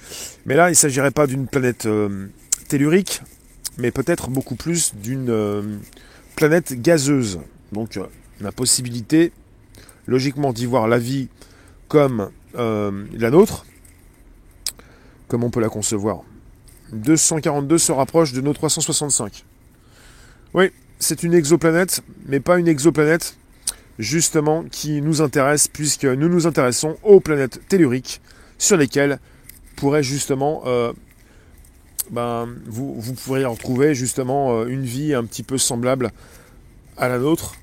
Mais 0.46 0.54
là, 0.54 0.68
il 0.68 0.72
ne 0.72 0.76
s'agirait 0.76 1.10
pas 1.10 1.26
d'une 1.26 1.46
planète 1.46 1.86
euh, 1.86 2.28
tellurique, 2.68 3.22
mais 3.78 3.90
peut-être 3.90 4.30
beaucoup 4.30 4.56
plus 4.56 4.94
d'une 4.94 5.30
euh, 5.30 5.62
planète 6.36 6.80
gazeuse. 6.80 7.40
Donc 7.72 7.96
euh, 7.96 8.06
la 8.40 8.52
possibilité, 8.52 9.32
logiquement, 10.06 10.52
d'y 10.52 10.66
voir 10.66 10.88
la 10.88 10.98
vie 10.98 11.28
comme 11.88 12.30
la 12.56 13.30
nôtre, 13.30 13.66
comme 15.26 15.42
on 15.42 15.50
peut 15.50 15.60
la 15.60 15.68
concevoir. 15.68 16.22
242 16.92 17.78
se 17.78 17.90
rapproche 17.90 18.32
de 18.32 18.40
nos 18.40 18.52
365. 18.52 19.44
Oui, 20.54 20.70
c'est 21.00 21.24
une 21.24 21.34
exoplanète, 21.34 22.02
mais 22.26 22.38
pas 22.38 22.58
une 22.58 22.68
exoplanète 22.68 23.36
justement 23.98 24.64
qui 24.64 25.00
nous 25.00 25.22
intéresse 25.22 25.68
puisque 25.68 26.04
nous 26.04 26.28
nous 26.28 26.46
intéressons 26.46 26.96
aux 27.02 27.20
planètes 27.20 27.60
telluriques 27.68 28.20
sur 28.58 28.76
lesquelles 28.76 29.18
pourrait 29.76 30.02
justement 30.02 30.62
euh, 30.66 30.92
ben, 32.10 32.48
vous, 32.66 32.94
vous 33.00 33.14
pourriez 33.14 33.44
retrouver 33.44 33.94
justement 33.94 34.60
euh, 34.60 34.66
une 34.66 34.84
vie 34.84 35.14
un 35.14 35.24
petit 35.24 35.42
peu 35.42 35.58
semblable 35.58 36.10
à 36.96 37.08
la 37.08 37.18
nôtre. 37.18 37.56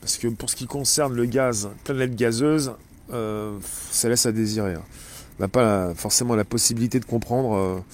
Parce 0.00 0.16
que 0.16 0.28
pour 0.28 0.48
ce 0.48 0.56
qui 0.56 0.66
concerne 0.66 1.14
le 1.14 1.26
gaz, 1.26 1.68
planète 1.84 2.14
gazeuse, 2.14 2.72
euh, 3.12 3.58
ça 3.90 4.08
laisse 4.08 4.26
à 4.26 4.32
désirer. 4.32 4.76
On 4.76 5.42
n'a 5.42 5.48
pas 5.48 5.94
forcément 5.94 6.34
la 6.34 6.44
possibilité 6.44 7.00
de 7.00 7.04
comprendre 7.04 7.84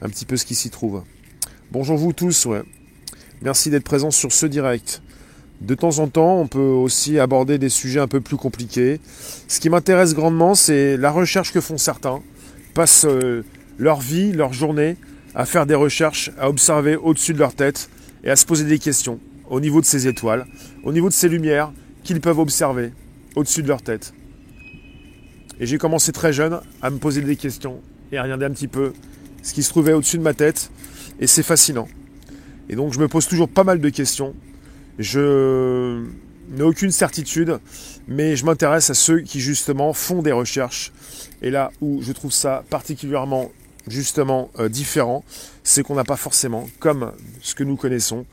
un 0.00 0.08
petit 0.08 0.24
peu 0.24 0.36
ce 0.36 0.44
qui 0.44 0.54
s'y 0.54 0.70
trouve. 0.70 1.02
Bonjour 1.72 1.96
vous 1.96 2.12
tous, 2.12 2.46
ouais. 2.46 2.62
Merci 3.42 3.70
d'être 3.70 3.84
présents 3.84 4.10
sur 4.10 4.32
ce 4.32 4.46
direct. 4.46 5.02
De 5.60 5.74
temps 5.74 5.98
en 6.00 6.08
temps, 6.08 6.38
on 6.38 6.46
peut 6.46 6.58
aussi 6.58 7.18
aborder 7.18 7.58
des 7.58 7.70
sujets 7.70 8.00
un 8.00 8.08
peu 8.08 8.20
plus 8.20 8.36
compliqués. 8.36 9.00
Ce 9.48 9.58
qui 9.58 9.70
m'intéresse 9.70 10.14
grandement, 10.14 10.54
c'est 10.54 10.96
la 10.96 11.10
recherche 11.10 11.52
que 11.52 11.60
font 11.60 11.78
certains. 11.78 12.20
Passent 12.74 13.06
euh, 13.06 13.42
leur 13.78 14.00
vie, 14.00 14.32
leur 14.32 14.52
journée 14.52 14.96
à 15.34 15.46
faire 15.46 15.66
des 15.66 15.74
recherches, 15.74 16.30
à 16.38 16.48
observer 16.48 16.96
au-dessus 16.96 17.32
de 17.32 17.38
leur 17.38 17.54
tête 17.54 17.90
et 18.24 18.30
à 18.30 18.36
se 18.36 18.46
poser 18.46 18.64
des 18.64 18.78
questions 18.78 19.18
au 19.48 19.60
niveau 19.60 19.80
de 19.80 19.86
ces 19.86 20.06
étoiles, 20.08 20.46
au 20.82 20.92
niveau 20.92 21.08
de 21.08 21.14
ces 21.14 21.28
lumières 21.28 21.72
qu'ils 22.04 22.20
peuvent 22.20 22.38
observer 22.38 22.92
au-dessus 23.34 23.62
de 23.62 23.68
leur 23.68 23.82
tête. 23.82 24.12
Et 25.58 25.66
j'ai 25.66 25.78
commencé 25.78 26.12
très 26.12 26.32
jeune 26.32 26.60
à 26.82 26.90
me 26.90 26.98
poser 26.98 27.22
des 27.22 27.36
questions 27.36 27.80
et 28.12 28.18
à 28.18 28.22
regarder 28.22 28.44
un 28.44 28.50
petit 28.50 28.68
peu 28.68 28.92
ce 29.42 29.54
qui 29.54 29.62
se 29.62 29.70
trouvait 29.70 29.92
au-dessus 29.92 30.18
de 30.18 30.22
ma 30.22 30.34
tête. 30.34 30.70
Et 31.20 31.26
c'est 31.26 31.42
fascinant. 31.42 31.88
Et 32.68 32.76
donc 32.76 32.92
je 32.92 32.98
me 32.98 33.08
pose 33.08 33.26
toujours 33.26 33.48
pas 33.48 33.64
mal 33.64 33.80
de 33.80 33.88
questions 33.88 34.34
je 34.98 36.04
n'ai 36.50 36.62
aucune 36.62 36.90
certitude, 36.90 37.58
mais 38.08 38.36
je 38.36 38.44
m'intéresse 38.44 38.90
à 38.90 38.94
ceux 38.94 39.20
qui 39.20 39.40
justement 39.40 39.92
font 39.92 40.22
des 40.22 40.32
recherches. 40.32 40.92
Et 41.42 41.50
là 41.50 41.70
où 41.80 42.02
je 42.02 42.12
trouve 42.12 42.32
ça 42.32 42.64
particulièrement 42.70 43.50
justement 43.86 44.50
euh, 44.58 44.68
différent, 44.68 45.24
c'est 45.62 45.82
qu'on 45.82 45.94
n'a 45.94 46.04
pas 46.04 46.16
forcément, 46.16 46.66
comme 46.80 47.12
ce 47.40 47.54
que 47.54 47.64
nous 47.64 47.76
connaissons, 47.76 48.26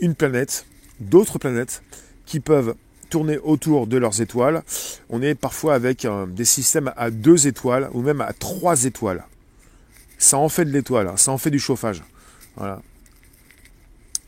une 0.00 0.14
planète, 0.14 0.66
d'autres 1.00 1.38
planètes 1.38 1.82
qui 2.26 2.40
peuvent 2.40 2.74
tourner 3.10 3.38
autour 3.38 3.86
de 3.86 3.98
leurs 3.98 4.20
étoiles. 4.20 4.62
On 5.10 5.22
est 5.22 5.34
parfois 5.34 5.74
avec 5.74 6.04
euh, 6.04 6.26
des 6.26 6.44
systèmes 6.44 6.92
à 6.96 7.10
deux 7.10 7.46
étoiles 7.46 7.90
ou 7.92 8.00
même 8.00 8.20
à 8.20 8.32
trois 8.32 8.84
étoiles. 8.84 9.24
ça 10.18 10.38
en 10.38 10.48
fait 10.48 10.64
de 10.64 10.70
l'étoile, 10.70 11.08
hein. 11.08 11.16
ça 11.16 11.30
en 11.30 11.38
fait 11.38 11.50
du 11.50 11.58
chauffage. 11.58 12.02
Voilà. 12.56 12.80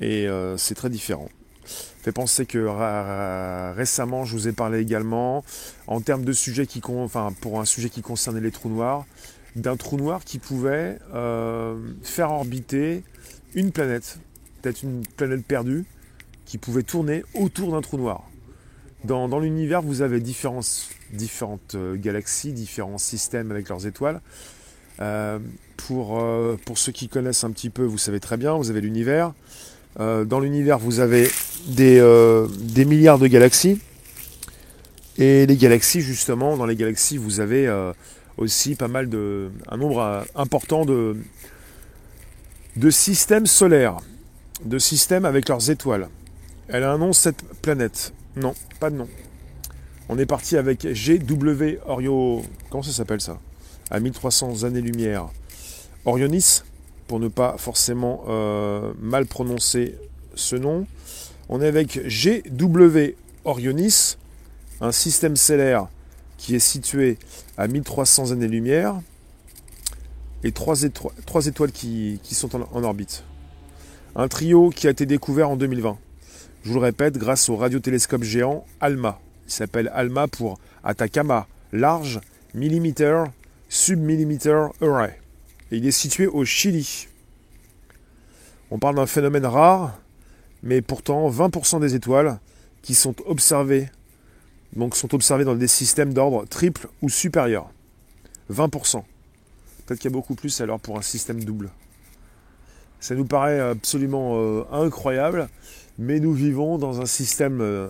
Et 0.04 0.28
euh, 0.28 0.58
c'est 0.58 0.74
très 0.74 0.90
différent. 0.90 1.30
Fait 1.64 2.12
penser 2.12 2.44
que 2.44 3.72
récemment, 3.74 4.26
je 4.26 4.32
vous 4.36 4.48
ai 4.48 4.52
parlé 4.52 4.80
également, 4.80 5.42
en 5.86 6.02
termes 6.02 6.26
de 6.26 6.32
sujet 6.34 6.66
qui, 6.66 6.82
enfin, 6.86 7.32
pour 7.40 7.58
un 7.58 7.64
sujet 7.64 7.88
qui 7.88 8.02
concernait 8.02 8.42
les 8.42 8.50
trous 8.50 8.68
noirs, 8.68 9.06
d'un 9.56 9.76
trou 9.76 9.96
noir 9.96 10.22
qui 10.22 10.38
pouvait 10.38 10.98
euh, 11.14 11.78
faire 12.02 12.30
orbiter 12.32 13.02
une 13.54 13.72
planète, 13.72 14.18
peut-être 14.60 14.82
une 14.82 15.06
planète 15.16 15.46
perdue, 15.46 15.86
qui 16.44 16.58
pouvait 16.58 16.82
tourner 16.82 17.24
autour 17.32 17.72
d'un 17.72 17.80
trou 17.80 17.96
noir. 17.96 18.24
Dans, 19.04 19.38
l'univers, 19.38 19.80
vous 19.80 20.02
avez 20.02 20.20
différentes, 20.20 20.66
euh, 21.74 21.96
galaxies, 21.96 22.52
différents 22.52 22.98
systèmes 22.98 23.50
avec 23.50 23.70
leurs 23.70 23.86
étoiles. 23.86 24.20
Pour, 25.78 26.22
pour 26.64 26.78
ceux 26.78 26.92
qui 26.92 27.08
connaissent 27.08 27.44
un 27.44 27.50
petit 27.50 27.68
peu, 27.68 27.82
vous 27.82 27.98
savez 27.98 28.20
très 28.20 28.36
bien, 28.36 28.54
vous 28.54 28.70
avez 28.70 28.80
l'univers. 28.80 29.34
Dans 29.98 30.40
l'univers, 30.40 30.78
vous 30.78 31.00
avez 31.00 31.30
des, 31.68 32.00
des, 32.58 32.84
milliards 32.84 33.18
de 33.18 33.26
galaxies. 33.26 33.80
Et 35.18 35.46
les 35.46 35.56
galaxies, 35.56 36.00
justement, 36.00 36.56
dans 36.56 36.66
les 36.66 36.76
galaxies, 36.76 37.16
vous 37.16 37.40
avez 37.40 37.72
aussi 38.36 38.74
pas 38.74 38.88
mal 38.88 39.08
de. 39.08 39.50
un 39.68 39.76
nombre 39.76 40.24
important 40.34 40.84
de, 40.84 41.16
de 42.76 42.90
systèmes 42.90 43.46
solaires, 43.46 43.96
de 44.64 44.78
systèmes 44.78 45.24
avec 45.24 45.48
leurs 45.48 45.70
étoiles. 45.70 46.08
Elle 46.68 46.82
a 46.82 46.92
un 46.92 46.98
nom, 46.98 47.12
cette 47.12 47.44
planète. 47.60 48.12
Non, 48.36 48.54
pas 48.80 48.90
de 48.90 48.96
nom. 48.96 49.08
On 50.08 50.18
est 50.18 50.26
parti 50.26 50.56
avec 50.56 50.86
GW 50.86 51.78
Orio. 51.86 52.42
Comment 52.70 52.82
ça 52.82 52.92
s'appelle 52.92 53.20
ça? 53.20 53.38
À 53.90 54.00
1300 54.00 54.64
années-lumière. 54.64 55.28
Orionis, 56.04 56.62
pour 57.06 57.20
ne 57.20 57.28
pas 57.28 57.56
forcément 57.58 58.24
euh, 58.28 58.92
mal 59.00 59.26
prononcer 59.26 59.96
ce 60.34 60.56
nom. 60.56 60.86
On 61.48 61.60
est 61.60 61.66
avec 61.66 62.00
GW 62.06 63.14
Orionis, 63.44 64.16
un 64.80 64.92
système 64.92 65.36
stellaire 65.36 65.88
qui 66.38 66.54
est 66.54 66.60
situé 66.60 67.18
à 67.56 67.68
1300 67.68 68.32
années-lumière 68.32 69.00
et 70.42 70.52
trois, 70.52 70.82
étoiles 70.82 71.72
qui, 71.72 72.20
sont 72.32 72.54
en, 72.54 72.84
orbite. 72.84 73.24
Un 74.14 74.28
trio 74.28 74.70
qui 74.70 74.86
a 74.86 74.90
été 74.90 75.06
découvert 75.06 75.48
en 75.50 75.56
2020. 75.56 75.96
Je 76.62 76.68
vous 76.68 76.74
le 76.74 76.80
répète, 76.80 77.16
grâce 77.16 77.48
au 77.48 77.56
radiotélescope 77.56 78.22
géant 78.22 78.64
ALMA. 78.80 79.18
Il 79.46 79.52
s'appelle 79.52 79.90
ALMA 79.94 80.28
pour 80.28 80.58
Atacama, 80.82 81.46
large, 81.72 82.20
millimètre, 82.54 83.24
submillimètre 83.68 84.70
array. 84.82 85.18
Il 85.70 85.86
est 85.86 85.92
situé 85.92 86.26
au 86.26 86.44
Chili. 86.44 87.08
On 88.70 88.78
parle 88.78 88.96
d'un 88.96 89.06
phénomène 89.06 89.46
rare, 89.46 89.98
mais 90.62 90.82
pourtant 90.82 91.28
20% 91.30 91.80
des 91.80 91.94
étoiles 91.94 92.38
qui 92.82 92.94
sont 92.94 93.14
observées, 93.26 93.88
donc 94.74 94.96
sont 94.96 95.14
observées 95.14 95.44
dans 95.44 95.54
des 95.54 95.68
systèmes 95.68 96.12
d'ordre 96.12 96.44
triple 96.46 96.88
ou 97.02 97.08
supérieur. 97.08 97.70
20%. 98.52 99.02
Peut-être 99.86 100.00
qu'il 100.00 100.10
y 100.10 100.12
a 100.12 100.16
beaucoup 100.16 100.34
plus 100.34 100.60
alors 100.60 100.80
pour 100.80 100.98
un 100.98 101.02
système 101.02 101.42
double. 101.44 101.70
Ça 103.00 103.14
nous 103.14 103.26
paraît 103.26 103.60
absolument 103.60 104.32
euh, 104.36 104.64
incroyable 104.72 105.48
mais 105.98 106.20
nous 106.20 106.32
vivons 106.32 106.78
dans 106.78 107.00
un 107.00 107.06
système 107.06 107.60
euh, 107.60 107.88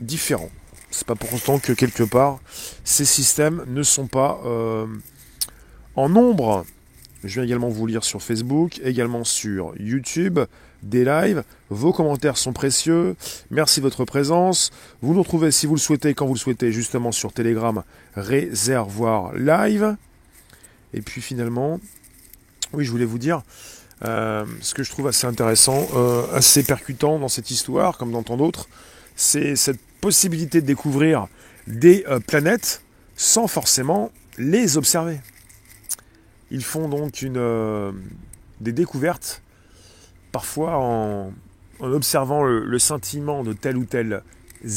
différent. 0.00 0.50
C'est 0.90 1.06
pas 1.06 1.14
pour 1.14 1.32
autant 1.32 1.58
que 1.58 1.72
quelque 1.72 2.02
part 2.02 2.40
ces 2.84 3.04
systèmes 3.04 3.64
ne 3.68 3.82
sont 3.82 4.06
pas 4.06 4.40
euh, 4.44 4.86
en 5.94 6.08
nombre. 6.08 6.64
Je 7.22 7.34
viens 7.34 7.42
également 7.42 7.68
vous 7.68 7.86
lire 7.86 8.04
sur 8.04 8.22
Facebook, 8.22 8.80
également 8.82 9.24
sur 9.24 9.74
YouTube, 9.78 10.40
des 10.82 11.04
lives. 11.04 11.44
Vos 11.68 11.92
commentaires 11.92 12.38
sont 12.38 12.52
précieux. 12.52 13.14
Merci 13.50 13.80
de 13.80 13.84
votre 13.84 14.04
présence. 14.04 14.70
Vous 15.02 15.12
nous 15.12 15.22
retrouvez 15.22 15.50
si 15.50 15.66
vous 15.66 15.74
le 15.74 15.80
souhaitez, 15.80 16.14
quand 16.14 16.26
vous 16.26 16.34
le 16.34 16.38
souhaitez, 16.38 16.72
justement 16.72 17.12
sur 17.12 17.32
Telegram, 17.32 17.82
réservoir 18.14 19.34
live. 19.34 19.96
Et 20.94 21.02
puis 21.02 21.20
finalement, 21.20 21.78
oui, 22.72 22.84
je 22.84 22.90
voulais 22.90 23.04
vous 23.04 23.18
dire, 23.18 23.42
euh, 24.04 24.46
ce 24.62 24.72
que 24.74 24.82
je 24.82 24.90
trouve 24.90 25.06
assez 25.06 25.26
intéressant, 25.26 25.86
euh, 25.94 26.22
assez 26.32 26.62
percutant 26.62 27.18
dans 27.18 27.28
cette 27.28 27.50
histoire, 27.50 27.98
comme 27.98 28.12
dans 28.12 28.22
tant 28.22 28.36
d'autres, 28.36 28.68
c'est 29.14 29.56
cette 29.56 29.80
possibilité 30.00 30.62
de 30.62 30.66
découvrir 30.66 31.28
des 31.66 32.04
euh, 32.08 32.18
planètes 32.20 32.82
sans 33.16 33.46
forcément 33.46 34.10
les 34.38 34.78
observer. 34.78 35.20
Ils 36.50 36.64
font 36.64 36.88
donc 36.88 37.22
une, 37.22 37.92
des 38.60 38.72
découvertes, 38.72 39.42
parfois 40.32 40.76
en, 40.76 41.32
observant 41.80 42.42
le, 42.44 42.64
le, 42.64 42.78
sentiment 42.78 43.44
de 43.44 43.52
telle 43.52 43.76
ou 43.76 43.84
telle 43.84 44.22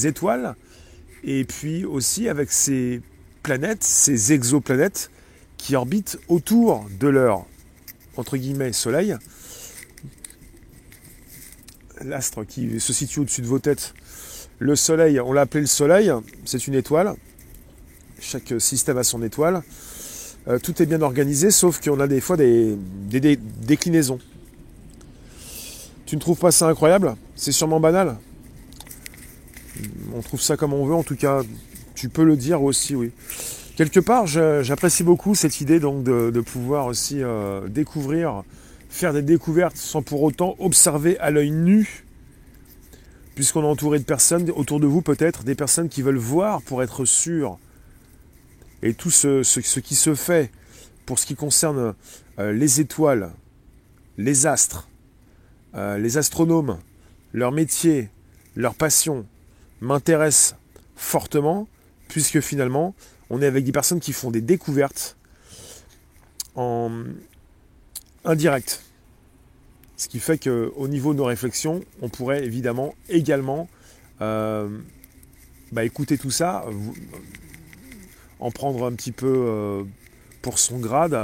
étoile, 0.03 0.55
et 1.23 1.43
puis 1.45 1.85
aussi 1.85 2.29
avec 2.29 2.51
ces 2.51 3.01
planètes, 3.41 3.83
ces 3.83 4.33
exoplanètes 4.33 5.09
qui 5.57 5.75
orbitent 5.75 6.19
autour 6.27 6.85
de 6.99 7.07
leur 7.07 7.45
entre 8.17 8.37
guillemets, 8.37 8.73
soleil, 8.73 9.15
l'astre 12.01 12.43
qui 12.43 12.79
se 12.79 12.93
situe 12.93 13.21
au-dessus 13.21 13.41
de 13.41 13.47
vos 13.47 13.59
têtes, 13.59 13.93
le 14.59 14.75
soleil, 14.75 15.19
on 15.19 15.33
l'a 15.33 15.41
appelé 15.41 15.61
le 15.61 15.67
soleil, 15.67 16.11
c'est 16.45 16.67
une 16.67 16.75
étoile, 16.75 17.15
chaque 18.19 18.53
système 18.59 18.97
a 18.97 19.03
son 19.03 19.23
étoile, 19.23 19.63
euh, 20.47 20.59
tout 20.59 20.81
est 20.81 20.85
bien 20.85 21.01
organisé, 21.01 21.51
sauf 21.51 21.79
qu'on 21.81 21.99
a 21.99 22.07
des 22.07 22.21
fois 22.21 22.37
des, 22.37 22.77
déclinaisons. 23.09 24.19
Tu 26.05 26.15
ne 26.15 26.21
trouves 26.21 26.39
pas 26.39 26.51
ça 26.51 26.67
incroyable? 26.67 27.15
C'est 27.35 27.51
sûrement 27.51 27.79
banal. 27.79 28.17
On 30.13 30.21
trouve 30.21 30.41
ça 30.41 30.57
comme 30.57 30.73
on 30.73 30.85
veut, 30.85 30.93
en 30.93 31.03
tout 31.03 31.15
cas, 31.15 31.41
tu 31.95 32.09
peux 32.09 32.23
le 32.23 32.37
dire 32.37 32.61
aussi, 32.61 32.95
oui 32.95 33.11
quelque 33.75 33.99
part, 33.99 34.27
j'apprécie 34.27 35.03
beaucoup 35.03 35.35
cette 35.35 35.61
idée 35.61 35.79
donc 35.79 36.03
de, 36.03 36.41
pouvoir 36.41 36.87
aussi 36.87 37.21
euh, 37.21 37.67
découvrir, 37.67 38.43
faire 38.89 39.13
des 39.13 39.21
découvertes 39.21 39.77
sans 39.77 40.01
pour 40.01 40.23
autant 40.23 40.55
observer 40.59 41.17
à 41.19 41.31
l'œil 41.31 41.51
nu, 41.51 42.05
puisqu'on 43.35 43.63
est 43.63 43.67
entouré 43.67 43.99
de 43.99 44.03
personnes 44.03 44.49
autour 44.51 44.79
de 44.79 44.87
vous 44.87 45.01
peut-être, 45.01 45.43
des 45.43 45.55
personnes 45.55 45.89
qui 45.89 46.01
veulent 46.01 46.17
voir 46.17 46.61
pour 46.61 46.83
être 46.83 47.05
sûrs. 47.05 47.57
Et 48.83 48.93
tout 48.93 49.09
ce, 49.11 49.79
qui 49.79 49.95
se 49.95 50.13
fait 50.13 50.51
pour 51.05 51.17
ce 51.17 51.25
qui 51.25 51.35
concerne 51.35 51.95
euh, 52.37 52.51
les 52.51 52.81
étoiles, 52.81 53.31
les 54.17 54.45
astres, 54.45 54.89
euh, 55.73 55.97
les 55.97 56.17
astronomes, 56.17 56.77
leur 57.31 57.53
métier, 57.53 58.09
leur 58.57 58.75
passion, 58.75 59.25
m'intéresse 59.79 60.55
fortement, 60.97 61.67
puisque 62.09 62.41
finalement, 62.41 62.93
on 63.29 63.41
est 63.41 63.45
avec 63.45 63.63
des 63.63 63.71
personnes 63.71 64.01
qui 64.01 64.11
font 64.11 64.31
des 64.31 64.41
découvertes 64.41 65.15
en 66.55 67.05
indirect. 68.25 68.83
Ce 69.95 70.09
qui 70.09 70.19
fait 70.19 70.37
qu'au 70.37 70.87
niveau 70.89 71.13
de 71.13 71.19
nos 71.19 71.25
réflexions, 71.25 71.85
on 72.01 72.09
pourrait 72.09 72.43
évidemment 72.43 72.95
également 73.07 73.69
euh, 74.19 74.67
bah, 75.71 75.85
écouter 75.85 76.17
tout 76.17 76.31
ça, 76.31 76.65
en 78.43 78.51
prendre 78.51 78.85
un 78.85 78.91
petit 78.91 79.13
peu 79.13 79.33
euh, 79.33 79.83
pour 80.41 80.59
son 80.59 80.77
grade, 80.77 81.17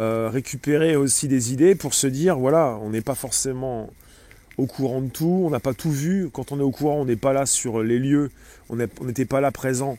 euh, 0.00 0.30
récupérer 0.32 0.96
aussi 0.96 1.28
des 1.28 1.52
idées 1.52 1.74
pour 1.74 1.92
se 1.92 2.06
dire, 2.06 2.38
voilà, 2.38 2.78
on 2.80 2.88
n'est 2.88 3.02
pas 3.02 3.14
forcément 3.14 3.90
au 4.56 4.66
courant 4.66 5.02
de 5.02 5.10
tout, 5.10 5.42
on 5.44 5.50
n'a 5.50 5.60
pas 5.60 5.74
tout 5.74 5.92
vu. 5.92 6.30
Quand 6.32 6.50
on 6.50 6.58
est 6.58 6.62
au 6.62 6.70
courant, 6.70 7.02
on 7.02 7.04
n'est 7.04 7.16
pas 7.16 7.34
là 7.34 7.44
sur 7.44 7.82
les 7.82 7.98
lieux, 7.98 8.30
on 8.70 8.76
n'était 8.76 9.26
pas 9.26 9.42
là 9.42 9.52
présent 9.52 9.98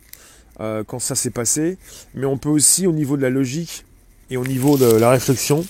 euh, 0.59 0.83
quand 0.83 0.97
ça 0.97 1.13
s'est 1.13 1.29
passé, 1.29 1.77
mais 2.15 2.25
on 2.25 2.39
peut 2.39 2.49
aussi 2.49 2.87
au 2.87 2.93
niveau 2.93 3.15
de 3.15 3.21
la 3.21 3.29
logique 3.29 3.85
et 4.31 4.37
au 4.37 4.45
niveau 4.45 4.75
de 4.75 4.91
la 4.91 5.11
réflexion, 5.11 5.63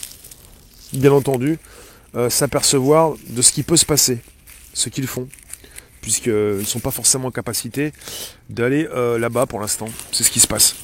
bien 0.94 1.12
entendu, 1.12 1.60
euh, 2.16 2.30
s'apercevoir 2.30 3.16
de 3.28 3.42
ce 3.42 3.52
qui 3.52 3.64
peut 3.64 3.78
se 3.78 3.86
passer, 3.86 4.20
ce 4.74 4.88
qu'ils 4.88 5.08
font, 5.08 5.28
puisqu'ils 6.02 6.32
ne 6.32 6.64
sont 6.64 6.80
pas 6.80 6.92
forcément 6.92 7.28
en 7.28 7.32
capacité 7.32 7.94
d'aller 8.50 8.88
euh, 8.92 9.18
là-bas 9.18 9.46
pour 9.46 9.60
l'instant. 9.60 9.88
C'est 10.12 10.24
ce 10.24 10.32
qui 10.32 10.40
se 10.40 10.48
passe. 10.48 10.76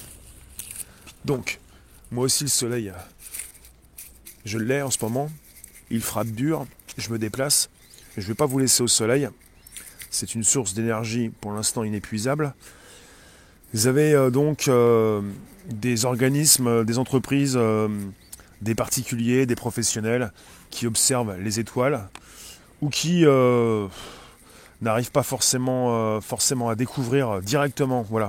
Donc, 1.24 1.60
moi 2.12 2.26
aussi 2.26 2.44
le 2.44 2.50
soleil, 2.50 2.94
je 4.46 4.58
l'ai 4.58 4.82
en 4.82 4.92
ce 4.92 5.00
moment, 5.02 5.30
il 5.90 6.02
frappe 6.02 6.28
dur, 6.28 6.66
je 6.98 7.10
me 7.10 7.18
déplace, 7.18 7.70
je 8.16 8.22
ne 8.22 8.28
vais 8.28 8.36
pas 8.36 8.46
vous 8.46 8.60
laisser 8.60 8.84
au 8.84 8.88
soleil. 8.88 9.28
C'est 10.12 10.36
une 10.36 10.44
source 10.44 10.74
d'énergie 10.74 11.30
pour 11.42 11.52
l'instant 11.52 11.84
inépuisable. 11.84 12.54
Vous 13.74 13.88
avez 13.88 14.14
euh, 14.14 14.30
donc 14.30 14.68
euh, 14.68 15.22
des 15.70 16.06
organismes, 16.06 16.86
des 16.86 16.98
entreprises, 16.98 17.56
euh, 17.58 17.90
des 18.62 18.76
particuliers, 18.76 19.46
des 19.46 19.56
professionnels 19.56 20.32
qui 20.70 20.88
observent 20.88 21.36
les 21.42 21.60
étoiles 21.60 22.08
ou 22.82 22.90
qui 22.90 23.26
n'arrivent 24.82 25.12
pas 25.12 25.24
forcément, 25.24 26.20
forcément 26.22 26.70
à 26.70 26.76
découvrir 26.76 27.42
directement 27.42 28.02
voilà, 28.04 28.28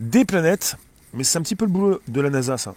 des 0.00 0.24
planètes, 0.24 0.76
mais 1.12 1.24
c'est 1.24 1.38
un 1.38 1.42
petit 1.42 1.56
peu 1.56 1.64
le 1.64 1.70
boulot 1.70 2.00
de 2.08 2.20
la 2.20 2.30
NASA 2.30 2.58
ça. 2.58 2.74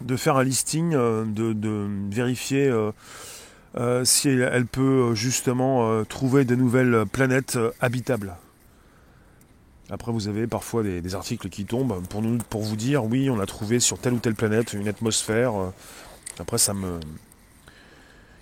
de 0.00 0.16
faire 0.16 0.36
un 0.36 0.44
listing, 0.44 0.92
de, 0.92 1.86
vérifier 2.10 2.72
si 4.04 4.28
elle 4.28 4.66
peut 4.66 5.14
justement 5.14 6.04
trouver 6.04 6.44
de 6.44 6.54
nouvelles 6.54 7.04
planètes 7.10 7.58
habitables. 7.80 8.36
Après, 9.90 10.10
vous 10.10 10.26
avez 10.26 10.46
parfois 10.46 10.82
des, 10.82 11.14
articles 11.14 11.50
qui 11.50 11.66
tombent 11.66 12.02
pour, 12.08 12.22
nous, 12.22 12.38
pour 12.38 12.62
vous 12.62 12.76
dire 12.76 13.04
oui, 13.04 13.28
on 13.28 13.38
a 13.40 13.46
trouvé 13.46 13.78
sur 13.78 13.98
telle 13.98 14.14
ou 14.14 14.18
telle 14.18 14.34
planète 14.34 14.72
une 14.72 14.88
atmosphère. 14.88 15.52
Après, 16.38 16.58
ça 16.58 16.72
me. 16.72 16.98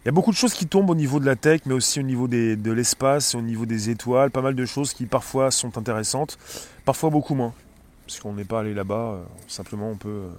Il 0.02 0.06
y 0.06 0.08
a 0.08 0.12
beaucoup 0.12 0.30
de 0.30 0.36
choses 0.36 0.54
qui 0.54 0.66
tombent 0.66 0.88
au 0.88 0.94
niveau 0.94 1.20
de 1.20 1.26
la 1.26 1.36
tech, 1.36 1.60
mais 1.66 1.74
aussi 1.74 2.00
au 2.00 2.02
niveau 2.02 2.26
de 2.26 2.72
l'espace, 2.72 3.34
au 3.34 3.42
niveau 3.42 3.66
des 3.66 3.90
étoiles, 3.90 4.30
pas 4.30 4.40
mal 4.40 4.54
de 4.54 4.64
choses 4.64 4.94
qui 4.94 5.04
parfois 5.04 5.50
sont 5.50 5.76
intéressantes, 5.76 6.38
parfois 6.86 7.10
beaucoup 7.10 7.34
moins. 7.34 7.52
Parce 8.06 8.18
qu'on 8.18 8.32
n'est 8.32 8.46
pas 8.46 8.60
allé 8.60 8.72
là-bas, 8.72 8.94
euh, 8.94 9.22
simplement 9.46 9.90
on 9.90 9.96
peut 9.96 10.08
euh, 10.08 10.30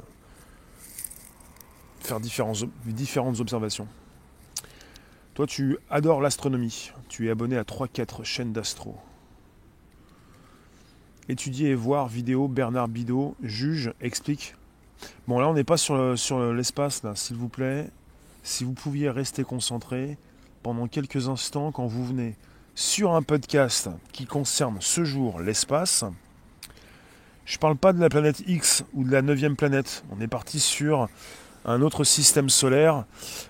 faire 2.00 2.20
différentes 2.20 3.40
observations. 3.40 3.88
Toi, 5.36 5.46
tu 5.46 5.78
adores 5.92 6.22
l'astronomie. 6.22 6.92
Tu 7.08 7.28
es 7.28 7.30
abonné 7.30 7.56
à 7.56 7.64
3-4 7.64 8.24
chaînes 8.24 8.54
d'astro. 8.54 8.98
Étudier 11.30 11.70
et 11.70 11.76
voir 11.76 12.08
vidéo 12.08 12.48
Bernard 12.48 12.88
Bidot, 12.88 13.36
juge, 13.44 13.94
explique. 14.02 14.56
Bon, 15.28 15.40
là, 15.40 15.48
on 15.48 15.54
n'est 15.54 15.64
pas 15.64 15.78
sur, 15.78 16.18
sur 16.18 16.52
l'espace, 16.52 17.04
là, 17.04 17.16
s'il 17.16 17.38
vous 17.38 17.48
plaît. 17.48 17.92
Si 18.44 18.64
vous 18.64 18.74
pouviez 18.74 19.10
rester 19.10 19.44
concentré 19.44 20.18
pendant 20.64 20.88
quelques 20.88 21.30
instants 21.30 21.72
quand 21.72 21.86
vous 21.86 22.06
venez 22.06 22.36
sur 22.76 23.14
un 23.14 23.22
podcast 23.22 23.90
qui 24.12 24.26
concerne 24.26 24.78
ce 24.80 25.04
jour 25.04 25.40
l'espace. 25.40 26.06
Je 27.46 27.58
ne 27.58 27.60
parle 27.60 27.76
pas 27.76 27.94
de 27.94 28.00
la 28.00 28.10
planète 28.10 28.44
X 28.48 28.84
ou 28.94 29.04
de 29.04 29.12
la 29.12 29.22
neuvième 29.22 29.56
planète. 29.56 30.04
On 30.12 30.22
est 30.22 30.28
parti 30.28 30.60
sur 30.60 31.08
un 31.66 31.82
autre 31.82 32.04
système 32.04 32.50
solaire, 32.50 33.06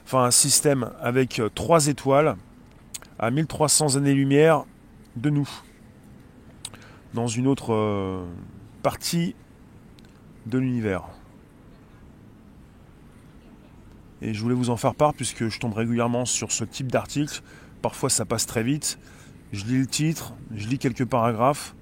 enfin 0.06 0.24
un 0.24 0.32
système 0.32 0.92
avec 1.02 1.42
trois 1.56 1.88
étoiles 1.88 2.36
à 3.20 3.32
1300 3.32 3.96
années-lumière 3.96 4.66
de 5.16 5.30
nous 5.30 5.50
dans 7.14 7.28
une 7.28 7.48
autre 7.48 7.74
euh, 7.74 8.26
partie 8.84 9.36
de 10.46 10.58
l'univers. 10.58 11.04
Et 14.22 14.34
je 14.34 14.42
voulais 14.42 14.56
vous 14.56 14.70
en 14.70 14.78
faire 14.78 14.96
part 14.96 15.14
puisque 15.14 15.48
je 15.50 15.60
tombe 15.60 15.74
régulièrement 15.74 16.26
sur 16.26 16.52
ce 16.52 16.64
type 16.64 16.92
d'article. 16.92 17.42
Parfois 17.82 18.10
ça 18.10 18.26
passe 18.26 18.46
très 18.46 18.64
vite. 18.64 19.00
Je 19.52 19.66
lis 19.66 19.80
le 19.80 19.88
titre, 19.88 20.34
je 20.56 20.68
lis 20.68 20.78
quelques 20.78 21.06
paragraphes. 21.06 21.76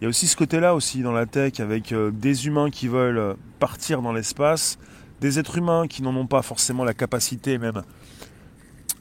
Il 0.00 0.04
y 0.04 0.06
a 0.06 0.08
aussi 0.08 0.26
ce 0.26 0.36
côté-là 0.36 0.74
aussi 0.74 1.02
dans 1.02 1.12
la 1.12 1.26
tech 1.26 1.60
avec 1.60 1.92
euh, 1.92 2.10
des 2.10 2.46
humains 2.46 2.70
qui 2.70 2.86
veulent 2.86 3.36
partir 3.58 4.02
dans 4.02 4.12
l'espace, 4.12 4.78
des 5.20 5.38
êtres 5.38 5.58
humains 5.58 5.86
qui 5.88 6.02
n'en 6.02 6.14
ont 6.14 6.26
pas 6.26 6.42
forcément 6.42 6.84
la 6.84 6.94
capacité 6.94 7.58
même. 7.58 7.82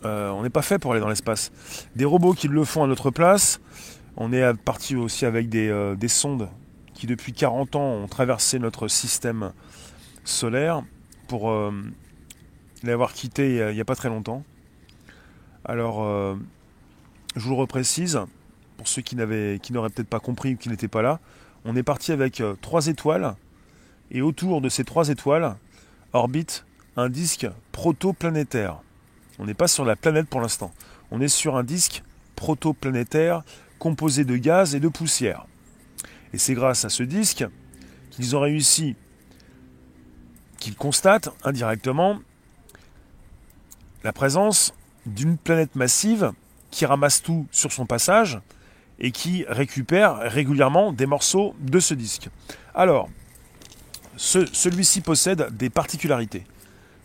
Euh, 0.05 0.29
on 0.29 0.43
n'est 0.43 0.49
pas 0.49 0.61
fait 0.61 0.79
pour 0.79 0.91
aller 0.91 1.01
dans 1.01 1.09
l'espace. 1.09 1.51
Des 1.95 2.05
robots 2.05 2.33
qui 2.33 2.47
le 2.47 2.63
font 2.63 2.83
à 2.83 2.87
notre 2.87 3.09
place, 3.09 3.59
on 4.17 4.31
est 4.31 4.53
parti 4.53 4.95
aussi 4.95 5.25
avec 5.25 5.53
euh, 5.55 5.95
des, 5.95 6.07
sondes 6.07 6.49
qui 6.93 7.07
depuis 7.07 7.33
40 7.33 7.75
ans 7.75 7.93
ont 7.93 8.07
traversé 8.07 8.59
notre 8.59 8.87
système 8.87 9.51
solaire 10.23 10.83
pour 11.27 11.49
euh, 11.49 11.71
l'avoir 12.87 13.13
quitté 13.13 13.57
il 13.69 13.75
n'y 13.75 13.81
a, 13.81 13.85
pas 13.85 13.95
très 13.95 14.09
longtemps. 14.09 14.43
Alors, 15.63 16.03
euh, 16.03 16.35
je 17.35 17.41
vous 17.41 17.51
le 17.51 17.55
reprécise, 17.55 18.19
pour 18.77 18.87
ceux 18.87 19.01
qui 19.01 19.15
n'auraient 19.15 19.89
peut-être 19.89 20.07
pas 20.07 20.19
compris 20.19 20.53
ou 20.53 20.57
qui 20.57 20.69
n'étaient 20.69 20.87
pas 20.87 21.01
là, 21.01 21.19
on 21.63 21.75
est 21.75 21.83
parti 21.83 22.11
avec 22.11 22.43
trois 22.61 22.87
étoiles 22.87 23.35
et 24.11 24.21
autour 24.21 24.61
de 24.61 24.69
ces 24.69 24.83
trois 24.83 25.09
étoiles 25.09 25.55
orbite 26.13 26.65
un 26.95 27.09
disque 27.09 27.47
protoplanétaire. 27.71 28.79
On 29.39 29.45
n'est 29.45 29.53
pas 29.53 29.67
sur 29.67 29.85
la 29.85 29.95
planète 29.95 30.27
pour 30.27 30.41
l'instant. 30.41 30.73
On 31.11 31.19
est 31.19 31.27
sur 31.27 31.57
un 31.57 31.63
disque 31.63 32.03
protoplanétaire 32.35 33.43
composé 33.79 34.23
de 34.23 34.37
gaz 34.37 34.75
et 34.75 34.79
de 34.79 34.87
poussière. 34.87 35.45
Et 36.33 36.37
c'est 36.37 36.53
grâce 36.53 36.85
à 36.85 36.89
ce 36.89 37.03
disque 37.03 37.45
qu'ils 38.11 38.35
ont 38.35 38.39
réussi, 38.39 38.95
qu'ils 40.59 40.75
constatent 40.75 41.29
indirectement 41.43 42.19
la 44.05 44.13
présence 44.13 44.75
d'une 45.07 45.35
planète 45.35 45.75
massive 45.75 46.31
qui 46.69 46.85
ramasse 46.85 47.23
tout 47.23 47.47
sur 47.51 47.71
son 47.71 47.87
passage 47.87 48.39
et 48.99 49.11
qui 49.11 49.45
récupère 49.47 50.17
régulièrement 50.19 50.93
des 50.93 51.07
morceaux 51.07 51.55
de 51.59 51.79
ce 51.79 51.95
disque. 51.95 52.29
Alors, 52.75 53.09
celui-ci 54.15 55.01
possède 55.01 55.49
des 55.57 55.71
particularités. 55.71 56.45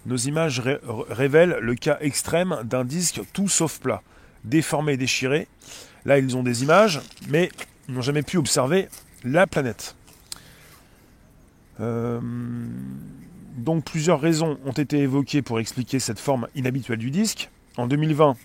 Nos 0.05 0.19
images 0.19 0.63
révèlent 1.09 1.57
le 1.61 1.75
cas 1.75 1.97
extrême 2.01 2.61
d'un 2.65 2.85
disque 2.85 3.23
tout 3.33 3.49
sauf 3.49 3.81
plat, 3.81 4.03
déformé 4.45 4.93
et 4.93 4.97
déchiré, 4.97 5.49
Là, 6.07 6.19
ils 6.19 6.35
ont 6.35 6.43
des 6.43 6.63
images, 6.63 7.01
mais 7.29 7.51
n'ont 7.89 8.01
jamais 8.01 8.23
pu 8.23 8.39
observer 8.39 8.89
la 9.23 9.47
planète. 9.47 9.95
Euh, 11.81 12.21
donc 13.61 13.85
plusieurs 13.85 14.21
raisons 14.21 14.59
ont 14.65 14.73
été 14.73 14.99
évoquées 14.99 15.43
pour 15.43 15.61
expliquer 15.61 15.99
cette 15.99 16.19
forme 16.19 16.49
inhabituelle 16.55 16.99
du 16.99 17.11
disque. 17.11 17.51
En 17.77 17.87
2020, 17.87 18.37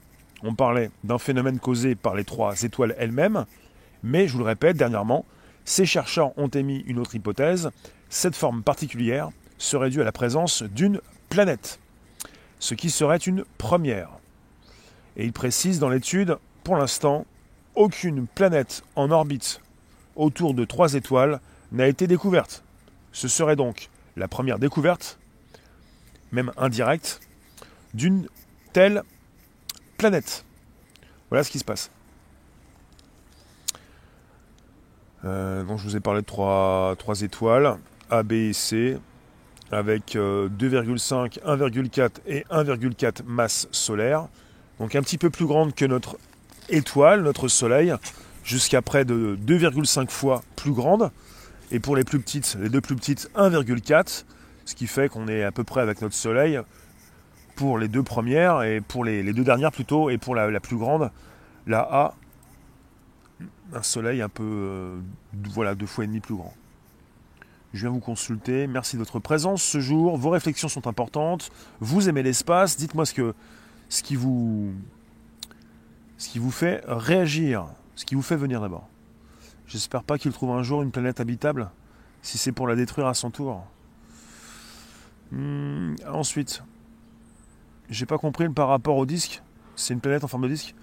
on 0.43 0.53
parlait 0.53 0.91
d'un 1.03 1.17
phénomène 1.17 1.59
causé 1.59 1.95
par 1.95 2.15
les 2.15 2.25
trois 2.25 2.61
étoiles 2.63 2.95
elles-mêmes, 2.97 3.45
mais 4.03 4.27
je 4.27 4.33
vous 4.33 4.39
le 4.39 4.45
répète, 4.45 4.77
dernièrement, 4.77 5.25
ces 5.63 5.85
chercheurs 5.85 6.37
ont 6.37 6.47
émis 6.47 6.83
une 6.85 6.99
autre 6.99 7.15
hypothèse. 7.15 7.71
Cette 8.09 8.35
forme 8.35 8.61
particulière 8.61 9.29
serait 9.57 9.89
due 9.89 10.01
à 10.01 10.05
la 10.05 10.11
présence 10.11 10.63
d'une 10.63 10.99
planète, 11.29 11.79
ce 12.59 12.75
qui 12.75 12.89
serait 12.89 13.17
une 13.17 13.45
première. 13.57 14.09
Et 15.17 15.25
ils 15.25 15.33
précisent 15.33 15.79
dans 15.79 15.89
l'étude, 15.89 16.37
pour 16.63 16.75
l'instant, 16.75 17.25
aucune 17.73 18.27
planète 18.27 18.83
en 18.95 19.11
orbite 19.11 19.61
autour 20.15 20.53
de 20.53 20.65
trois 20.65 20.93
étoiles 20.93 21.39
n'a 21.71 21.87
été 21.87 22.05
découverte. 22.05 22.63
Ce 23.11 23.27
serait 23.27 23.55
donc 23.55 23.89
la 24.15 24.27
première 24.27 24.59
découverte, 24.59 25.19
même 26.31 26.51
indirecte, 26.57 27.21
d'une 27.93 28.27
telle 28.73 29.03
planète. 29.97 30.45
Voilà 31.29 31.43
ce 31.43 31.49
qui 31.49 31.59
se 31.59 31.65
passe. 31.65 31.91
Euh, 35.23 35.63
je 35.67 35.83
vous 35.83 35.95
ai 35.95 35.99
parlé 35.99 36.21
de 36.21 36.25
trois, 36.25 36.95
trois, 36.99 37.21
étoiles, 37.21 37.77
A, 38.09 38.23
B 38.23 38.33
et 38.33 38.53
C, 38.53 38.97
avec 39.71 40.15
2,5, 40.15 41.39
euh, 41.45 41.57
1,4 41.57 42.11
et 42.27 42.45
1,4 42.51 43.23
masse 43.25 43.67
solaire. 43.71 44.27
Donc 44.79 44.95
un 44.95 45.01
petit 45.01 45.17
peu 45.17 45.29
plus 45.29 45.45
grande 45.45 45.73
que 45.73 45.85
notre 45.85 46.17
étoile, 46.69 47.23
notre 47.23 47.47
Soleil, 47.47 47.93
jusqu'à 48.43 48.81
près 48.81 49.05
de 49.05 49.37
2,5 49.45 50.09
fois 50.09 50.43
plus 50.55 50.73
grande. 50.73 51.11
Et 51.71 51.79
pour 51.79 51.95
les 51.95 52.03
plus 52.03 52.19
petites, 52.19 52.57
les 52.59 52.69
deux 52.69 52.81
plus 52.81 52.95
petites, 52.95 53.29
1,4. 53.35 54.25
Ce 54.65 54.73
qui 54.73 54.87
fait 54.87 55.09
qu'on 55.09 55.27
est 55.27 55.43
à 55.43 55.51
peu 55.51 55.63
près 55.63 55.81
avec 55.81 56.01
notre 56.01 56.15
Soleil 56.15 56.59
pour 57.55 57.77
les 57.77 57.87
deux 57.87 58.03
premières 58.03 58.63
et 58.63 58.81
pour 58.81 59.05
les, 59.05 59.31
deux 59.31 59.43
dernières 59.43 59.71
plutôt. 59.71 60.09
Et 60.09 60.17
pour 60.17 60.35
la, 60.35 60.59
plus 60.59 60.77
grande, 60.77 61.11
la 61.67 61.79
A, 61.79 62.13
un 63.73 63.83
Soleil 63.83 64.21
un 64.21 64.29
peu, 64.29 64.43
euh, 64.43 64.99
voilà, 65.51 65.75
deux 65.75 65.85
fois 65.85 66.03
et 66.03 66.07
demi 66.07 66.19
plus 66.19 66.35
grand. 66.35 66.53
Je 67.73 67.81
viens 67.81 67.89
vous 67.89 67.99
consulter. 67.99 68.67
Merci 68.67 68.95
de 68.95 69.01
votre 69.01 69.19
présence 69.19 69.61
ce 69.61 69.79
jour. 69.79 70.17
Vos 70.17 70.29
réflexions 70.29 70.69
sont 70.69 70.87
importantes. 70.87 71.51
Vous 71.79 72.07
aimez 72.07 72.23
l'espace. 72.23 72.77
Dites-moi 72.77 73.05
ce, 73.05 73.13
que, 73.13 73.33
ce 73.89 74.01
qui 74.01 74.15
vous 74.15 74.73
ce 76.17 76.29
qui 76.29 76.39
vous 76.39 76.51
fait 76.51 76.81
réagir, 76.87 77.67
ce 77.95 78.05
qui 78.05 78.15
vous 78.15 78.21
fait 78.21 78.37
venir 78.37 78.61
d'abord. 78.61 78.87
J'espère 79.67 80.03
pas 80.03 80.17
qu'il 80.17 80.31
trouve 80.31 80.51
un 80.51 80.61
jour 80.61 80.83
une 80.83 80.91
planète 80.91 81.19
habitable, 81.19 81.69
si 82.21 82.37
c'est 82.37 82.51
pour 82.51 82.67
la 82.67 82.75
détruire 82.75 83.07
à 83.07 83.13
son 83.13 83.31
tour. 83.31 83.63
Hmm, 85.31 85.95
ensuite, 86.07 86.61
j'ai 87.89 88.05
pas 88.05 88.19
compris 88.19 88.47
par 88.49 88.67
rapport 88.67 88.97
au 88.97 89.05
disque. 89.05 89.41
C'est 89.75 89.93
une 89.93 90.01
planète 90.01 90.23
en 90.23 90.27
forme 90.27 90.43
de 90.43 90.49
disque. 90.49 90.75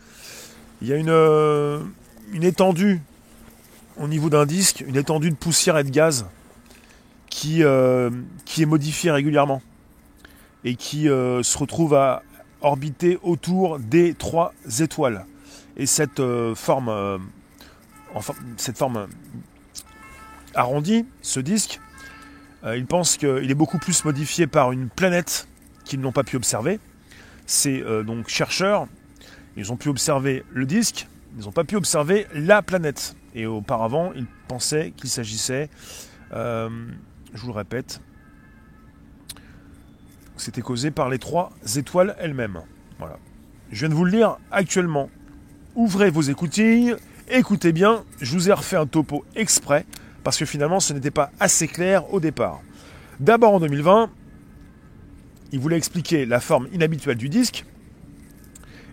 Il 0.80 0.88
y 0.88 0.92
a 0.92 0.96
une, 0.96 1.10
euh, 1.10 1.80
une 2.32 2.42
étendue 2.42 3.00
au 3.98 4.08
niveau 4.08 4.30
d'un 4.30 4.46
disque, 4.46 4.84
une 4.86 4.96
étendue 4.96 5.30
de 5.30 5.36
poussière 5.36 5.78
et 5.78 5.84
de 5.84 5.90
gaz 5.90 6.26
qui, 7.30 7.62
euh, 7.62 8.10
qui 8.44 8.62
est 8.62 8.66
modifiée 8.66 9.12
régulièrement 9.12 9.62
et 10.64 10.74
qui 10.74 11.08
euh, 11.08 11.42
se 11.42 11.56
retrouve 11.56 11.94
à 11.94 12.22
orbiter 12.62 13.18
autour 13.22 13.78
des 13.78 14.14
trois 14.14 14.52
étoiles. 14.80 15.24
Et 15.76 15.86
cette 15.86 16.20
forme, 16.54 17.20
euh, 18.16 18.20
cette 18.56 18.78
forme 18.78 19.08
arrondie, 20.54 21.06
ce 21.22 21.40
disque, 21.40 21.80
euh, 22.64 22.76
ils 22.76 22.86
pensent 22.86 23.16
qu'il 23.16 23.50
est 23.50 23.54
beaucoup 23.54 23.78
plus 23.78 24.04
modifié 24.04 24.46
par 24.46 24.72
une 24.72 24.88
planète 24.88 25.48
qu'ils 25.84 26.00
n'ont 26.00 26.12
pas 26.12 26.24
pu 26.24 26.36
observer. 26.36 26.78
Ces 27.46 27.82
donc 28.06 28.28
chercheurs, 28.28 28.86
ils 29.56 29.72
ont 29.72 29.76
pu 29.76 29.88
observer 29.88 30.44
le 30.52 30.64
disque, 30.64 31.08
ils 31.36 31.44
n'ont 31.44 31.52
pas 31.52 31.64
pu 31.64 31.74
observer 31.74 32.26
la 32.32 32.62
planète. 32.62 33.16
Et 33.34 33.46
auparavant, 33.46 34.12
ils 34.14 34.26
pensaient 34.46 34.92
qu'il 34.96 35.10
s'agissait, 35.10 35.68
je 36.30 36.68
vous 37.34 37.46
le 37.48 37.52
répète, 37.52 38.00
c'était 40.36 40.62
causé 40.62 40.90
par 40.90 41.08
les 41.08 41.18
trois 41.18 41.52
étoiles 41.76 42.16
elles-mêmes. 42.18 42.60
Voilà. 42.98 43.18
Je 43.70 43.80
viens 43.80 43.88
de 43.88 43.94
vous 43.94 44.04
le 44.04 44.10
lire 44.10 44.38
actuellement. 44.50 45.08
Ouvrez 45.74 46.10
vos 46.10 46.22
écoutilles, 46.22 46.94
écoutez 47.32 47.72
bien, 47.72 48.04
je 48.20 48.32
vous 48.32 48.50
ai 48.50 48.52
refait 48.52 48.76
un 48.76 48.86
topo 48.86 49.24
exprès, 49.34 49.86
parce 50.22 50.36
que 50.36 50.44
finalement 50.44 50.80
ce 50.80 50.92
n'était 50.92 51.10
pas 51.10 51.30
assez 51.40 51.66
clair 51.66 52.12
au 52.12 52.20
départ. 52.20 52.60
D'abord 53.20 53.54
en 53.54 53.60
2020, 53.60 54.10
il 55.52 55.58
voulait 55.58 55.76
expliquer 55.76 56.26
la 56.26 56.40
forme 56.40 56.68
inhabituelle 56.72 57.16
du 57.16 57.28
disque. 57.28 57.64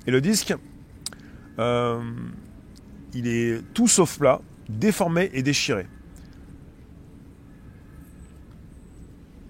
Et 0.07 0.11
le 0.11 0.21
disque, 0.21 0.55
euh, 1.59 1.99
il 3.13 3.27
est 3.27 3.61
tout 3.73 3.87
sauf 3.87 4.17
plat, 4.17 4.41
déformé 4.69 5.29
et 5.33 5.43
déchiré. 5.43 5.87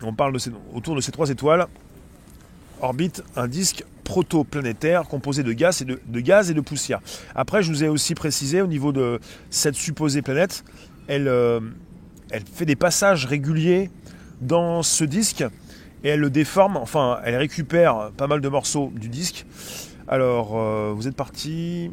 On 0.01 0.13
parle 0.13 0.37
autour 0.73 0.95
de 0.95 1.01
ces 1.01 1.11
trois 1.11 1.29
étoiles, 1.29 1.67
orbite 2.81 3.23
un 3.35 3.47
disque 3.47 3.83
protoplanétaire 4.09 5.03
composé 5.03 5.43
de 5.43 5.53
gaz, 5.53 5.83
et 5.83 5.85
de, 5.85 6.19
gaz 6.19 6.49
et 6.49 6.55
de 6.55 6.61
poussière. 6.61 6.99
Après, 7.35 7.61
je 7.61 7.69
vous 7.69 7.83
ai 7.83 7.87
aussi 7.87 8.15
précisé 8.15 8.59
au 8.59 8.65
niveau 8.65 8.91
de 8.91 9.19
cette 9.51 9.75
supposée 9.75 10.23
planète, 10.23 10.63
elle, 11.07 11.27
euh, 11.27 11.59
elle 12.31 12.41
fait 12.51 12.65
des 12.65 12.75
passages 12.75 13.25
réguliers 13.25 13.91
dans 14.41 14.81
ce 14.81 15.03
disque 15.03 15.45
et 16.03 16.09
elle 16.09 16.21
le 16.21 16.31
déforme, 16.31 16.77
enfin 16.77 17.19
elle 17.23 17.35
récupère 17.35 18.09
pas 18.17 18.25
mal 18.25 18.41
de 18.41 18.49
morceaux 18.49 18.91
du 18.95 19.09
disque. 19.09 19.45
Alors 20.07 20.57
euh, 20.57 20.91
vous 20.95 21.07
êtes 21.07 21.15
parti. 21.15 21.91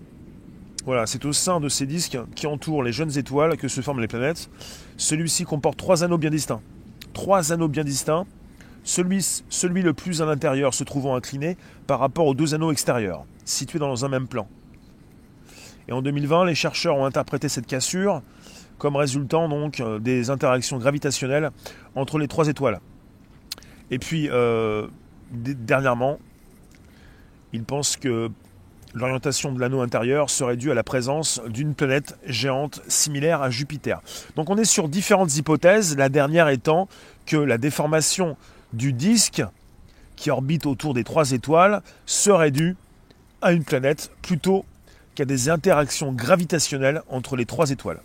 Voilà, 0.87 1.05
c'est 1.07 1.25
au 1.27 1.35
sein 1.35 1.61
de 1.61 1.69
ces 1.69 1.85
disques 1.85 2.17
qui 2.35 2.47
entourent 2.47 2.83
les 2.83 2.93
jeunes 2.93 3.19
étoiles 3.19 3.59
que 3.59 3.69
se 3.69 3.83
forment 3.83 4.01
les 4.01 4.09
planètes. 4.09 4.49
Celui-ci 4.97 5.45
comporte 5.45 5.77
trois 5.77 6.03
anneaux 6.03 6.17
bien 6.17 6.31
distincts. 6.31 6.63
Trois 7.13 7.53
anneaux 7.53 7.69
bien 7.69 7.85
distincts. 7.85 8.25
Celui, 8.87 9.83
le 9.83 9.93
plus 9.93 10.23
à 10.23 10.27
l'intérieur 10.27 10.73
se 10.73 10.85
trouvant 10.85 11.17
incliné 11.17 11.57
par 11.89 11.99
rapport 11.99 12.25
aux 12.25 12.35
deux 12.35 12.55
anneaux 12.55 12.71
extérieurs, 12.71 13.25
situés 13.45 13.81
dans 13.81 14.05
un 14.05 14.09
même 14.09 14.29
plan. 14.29 14.47
Et 15.89 15.93
en 15.93 16.03
2020, 16.03 16.45
les 16.45 16.55
chercheurs 16.55 16.97
ont 16.97 17.05
interprété 17.05 17.49
cette 17.49 17.67
cassure 17.67 18.23
comme 18.79 18.95
résultant 18.95 19.49
donc 19.49 19.81
euh, 19.81 19.99
des 19.99 20.31
interactions 20.31 20.79
gravitationnelles 20.79 21.51
entre 21.95 22.19
les 22.19 22.29
trois 22.29 22.47
étoiles. 22.47 22.79
Et 23.91 23.99
puis, 23.99 24.29
euh, 24.31 24.87
dernièrement, 25.33 26.19
il 27.53 27.65
pense 27.65 27.97
que 27.97 28.31
l'orientation 28.95 29.53
de 29.53 29.61
l'anneau 29.61 29.81
intérieur 29.81 30.31
serait 30.31 30.57
due 30.57 30.71
à 30.71 30.75
la 30.75 30.85
présence 30.85 31.41
d'une 31.49 31.75
planète 31.75 32.19
géante 32.25 32.83
similaire 32.87 33.43
à 33.43 33.51
Jupiter. 33.51 34.01
Donc 34.37 34.49
on 34.49 34.57
est 34.57 34.65
sur 34.65 34.89
différentes 34.89 35.37
hypothèses, 35.37 35.97
la 35.97 36.09
dernière 36.09 36.49
étant 36.49 36.89
que 37.27 37.37
la 37.37 37.59
déformation 37.59 38.37
du 38.77 38.93
disque 38.93 39.43
qui 40.15 40.31
orbite 40.31 40.67
autour 40.67 40.95
des 40.95 41.05
trois 41.05 41.33
étoiles 41.33 41.83
serait 42.07 42.51
due 42.51 42.77
à 43.43 43.53
une 43.53 43.65
planète 43.65 44.11
plutôt 44.23 44.65
qu'à 45.15 45.25
des 45.25 45.49
interactions 45.49 46.13
gravitationnelles 46.13 47.03
entre 47.09 47.37
les 47.37 47.47
trois 47.47 47.71
étoiles. 47.71 48.01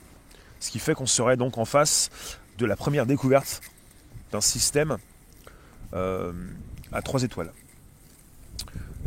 Ce 0.60 0.72
qui 0.72 0.80
fait 0.80 0.94
qu'on 0.94 1.06
serait 1.06 1.38
donc 1.38 1.58
en 1.58 1.66
face 1.66 2.10
de 2.58 2.66
la 2.66 2.76
première 2.76 3.06
découverte 3.06 3.62
d'un 4.32 4.42
système 4.42 4.98
euh, 5.94 6.32
à 6.92 7.02
trois 7.02 7.24
étoiles. 7.24 7.52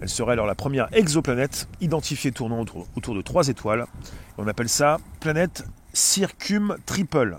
Elle 0.03 0.09
serait 0.09 0.33
alors 0.33 0.47
la 0.47 0.55
première 0.55 0.89
exoplanète 0.93 1.69
identifiée 1.81 2.33
tournant 2.33 2.61
autour, 2.61 3.15
de 3.15 3.23
trois 3.23 3.49
étoiles. 3.49 3.87
On 4.39 4.47
appelle 4.49 4.69
ça 4.69 4.99
planète 5.21 5.65
Circum 5.93 6.77
Triple 6.85 7.39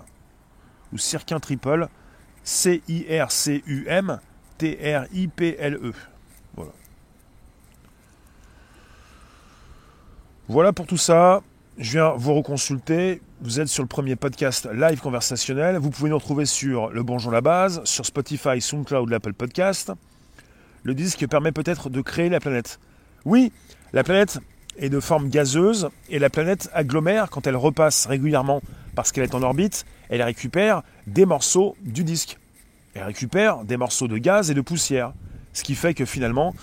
ou 0.92 0.98
Circum 0.98 1.38
Triple, 1.38 1.88
C-I-R-C-U-M 2.46 4.20
T-R-I-P-L-E. 4.58 5.92
Voilà. 6.54 6.70
Voilà 10.48 10.72
pour 10.72 10.86
tout 10.86 10.96
ça. 10.96 11.42
Je 11.76 11.90
viens 11.90 12.12
vous 12.12 12.34
reconsulter. 12.34 13.20
Vous 13.40 13.58
êtes 13.58 13.66
sur 13.66 13.82
le 13.82 13.88
premier 13.88 14.14
podcast 14.14 14.68
live 14.72 15.00
conversationnel. 15.00 15.78
Vous 15.78 15.90
pouvez 15.90 16.08
nous 16.08 16.16
retrouver 16.18 16.46
sur 16.46 16.90
Le 16.90 17.02
Bonjour 17.02 17.32
la 17.32 17.40
Base, 17.40 17.82
sur 17.82 18.06
Spotify, 18.06 18.60
SoundCloud, 18.60 19.10
l'Apple 19.10 19.32
Podcast. 19.32 19.92
Le 20.84 20.94
disque 20.94 21.26
permet 21.26 21.50
peut-être 21.50 21.90
de 21.90 22.00
créer 22.00 22.28
la 22.28 22.38
planète. 22.38 22.78
Oui, 23.24 23.52
la 23.92 24.04
planète 24.04 24.38
est 24.78 24.88
de 24.88 25.00
forme 25.00 25.30
gazeuse 25.30 25.90
et 26.10 26.20
la 26.20 26.30
planète 26.30 26.70
agglomère 26.72 27.28
quand 27.28 27.48
elle 27.48 27.56
repasse 27.56 28.06
régulièrement 28.06 28.62
parce 28.94 29.10
qu'elle 29.10 29.24
est 29.24 29.34
en 29.34 29.42
orbite, 29.42 29.84
elle 30.08 30.22
récupère 30.22 30.82
des 31.06 31.26
morceaux 31.26 31.76
du 31.82 32.04
disque. 32.04 32.38
Elle 32.94 33.04
récupère 33.04 33.64
des 33.64 33.76
morceaux 33.76 34.08
de 34.08 34.18
gaz 34.18 34.50
et 34.50 34.54
de 34.54 34.60
poussière. 34.60 35.12
Ce 35.52 35.62
qui 35.62 35.74
fait 35.74 35.94
que 35.94 36.04
finalement, 36.04 36.54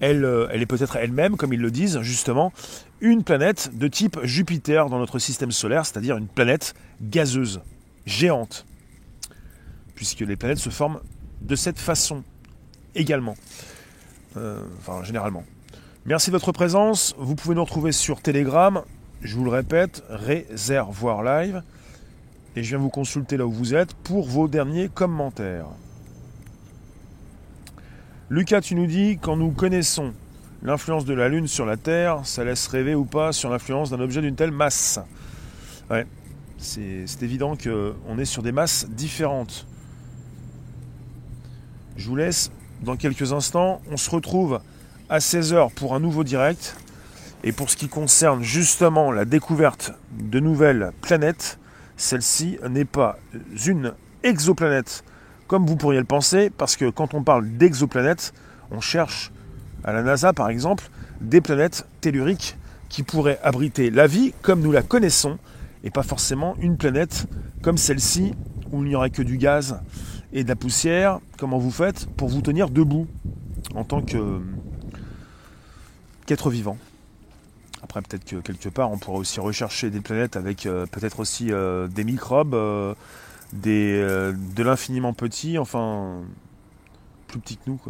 elle, 0.00 0.24
euh, 0.24 0.48
elle 0.50 0.62
est 0.62 0.66
peut-être 0.66 0.96
elle-même, 0.96 1.36
comme 1.36 1.52
ils 1.52 1.60
le 1.60 1.70
disent 1.70 2.00
justement, 2.00 2.52
une 3.00 3.22
planète 3.22 3.70
de 3.76 3.88
type 3.88 4.18
Jupiter 4.24 4.88
dans 4.88 4.98
notre 4.98 5.18
système 5.18 5.52
solaire, 5.52 5.86
c'est-à-dire 5.86 6.16
une 6.16 6.28
planète 6.28 6.74
gazeuse, 7.00 7.60
géante, 8.06 8.66
puisque 9.94 10.20
les 10.20 10.36
planètes 10.36 10.58
se 10.58 10.70
forment 10.70 11.00
de 11.42 11.54
cette 11.54 11.78
façon 11.78 12.24
également, 12.94 13.36
euh, 14.36 14.62
enfin 14.78 15.04
généralement. 15.04 15.44
Merci 16.06 16.30
de 16.30 16.32
votre 16.32 16.52
présence, 16.52 17.14
vous 17.18 17.36
pouvez 17.36 17.54
nous 17.54 17.64
retrouver 17.64 17.92
sur 17.92 18.22
Telegram, 18.22 18.82
je 19.22 19.36
vous 19.36 19.44
le 19.44 19.50
répète, 19.50 20.02
réservoir 20.08 21.22
live, 21.22 21.62
et 22.56 22.62
je 22.62 22.68
viens 22.70 22.78
vous 22.78 22.90
consulter 22.90 23.36
là 23.36 23.46
où 23.46 23.52
vous 23.52 23.74
êtes 23.74 23.94
pour 23.94 24.28
vos 24.28 24.48
derniers 24.48 24.88
commentaires. 24.88 25.66
Lucas, 28.28 28.60
tu 28.60 28.74
nous 28.74 28.86
dis, 28.86 29.18
quand 29.20 29.36
nous 29.36 29.50
connaissons 29.50 30.12
l'influence 30.62 31.04
de 31.04 31.14
la 31.14 31.28
Lune 31.28 31.46
sur 31.46 31.66
la 31.66 31.76
Terre, 31.76 32.20
ça 32.24 32.44
laisse 32.44 32.66
rêver 32.68 32.94
ou 32.94 33.04
pas 33.04 33.32
sur 33.32 33.50
l'influence 33.50 33.90
d'un 33.90 34.00
objet 34.00 34.20
d'une 34.20 34.36
telle 34.36 34.52
masse? 34.52 35.00
Ouais, 35.90 36.06
c'est 36.58 37.22
évident 37.22 37.56
qu'on 37.56 38.18
est 38.18 38.24
sur 38.24 38.42
des 38.42 38.52
masses 38.52 38.86
différentes. 38.88 39.66
Je 41.96 42.08
vous 42.08 42.16
laisse 42.16 42.52
dans 42.82 42.96
quelques 42.96 43.32
instants. 43.32 43.80
On 43.90 43.96
se 43.96 44.10
retrouve 44.10 44.60
à 45.08 45.18
16h 45.18 45.72
pour 45.72 45.94
un 45.94 46.00
nouveau 46.00 46.24
direct. 46.24 46.76
Et 47.42 47.52
pour 47.52 47.70
ce 47.70 47.76
qui 47.76 47.88
concerne 47.88 48.42
justement 48.42 49.10
la 49.10 49.24
découverte 49.24 49.92
de 50.12 50.40
nouvelles 50.40 50.92
planètes, 51.00 51.58
celle-ci 52.00 52.58
n'est 52.68 52.84
pas 52.84 53.18
une 53.66 53.92
exoplanète 54.22 55.04
comme 55.46 55.66
vous 55.66 55.76
pourriez 55.76 55.98
le 55.98 56.04
penser, 56.06 56.48
parce 56.48 56.76
que 56.76 56.88
quand 56.90 57.12
on 57.12 57.22
parle 57.22 57.48
d'exoplanètes, 57.56 58.32
on 58.70 58.80
cherche 58.80 59.32
à 59.82 59.92
la 59.92 60.02
NASA 60.02 60.32
par 60.32 60.48
exemple 60.48 60.88
des 61.20 61.40
planètes 61.40 61.86
telluriques 62.00 62.56
qui 62.88 63.02
pourraient 63.02 63.40
abriter 63.42 63.90
la 63.90 64.06
vie 64.06 64.32
comme 64.42 64.60
nous 64.60 64.72
la 64.72 64.82
connaissons, 64.82 65.38
et 65.84 65.90
pas 65.90 66.02
forcément 66.02 66.56
une 66.60 66.76
planète 66.76 67.26
comme 67.62 67.76
celle-ci 67.76 68.32
où 68.72 68.82
il 68.84 68.88
n'y 68.88 68.94
aurait 68.94 69.10
que 69.10 69.22
du 69.22 69.36
gaz 69.38 69.80
et 70.32 70.44
de 70.44 70.48
la 70.48 70.56
poussière. 70.56 71.18
Comment 71.38 71.58
vous 71.58 71.70
faites 71.70 72.06
pour 72.16 72.28
vous 72.28 72.40
tenir 72.42 72.70
debout 72.70 73.08
en 73.74 73.84
tant 73.84 74.02
qu'être 76.26 76.50
vivant? 76.50 76.78
Après, 77.90 78.02
peut-être 78.02 78.24
que 78.24 78.36
quelque 78.36 78.68
part, 78.68 78.92
on 78.92 78.98
pourrait 78.98 79.18
aussi 79.18 79.40
rechercher 79.40 79.90
des 79.90 80.00
planètes 80.00 80.36
avec 80.36 80.64
euh, 80.64 80.86
peut-être 80.86 81.18
aussi 81.18 81.50
euh, 81.50 81.88
des 81.88 82.04
microbes, 82.04 82.54
euh, 82.54 82.94
des, 83.52 84.00
de 84.00 84.62
l'infiniment 84.62 85.12
petit, 85.12 85.58
enfin 85.58 86.20
plus 87.26 87.40
petit 87.40 87.56
que 87.56 87.62
nous. 87.66 87.80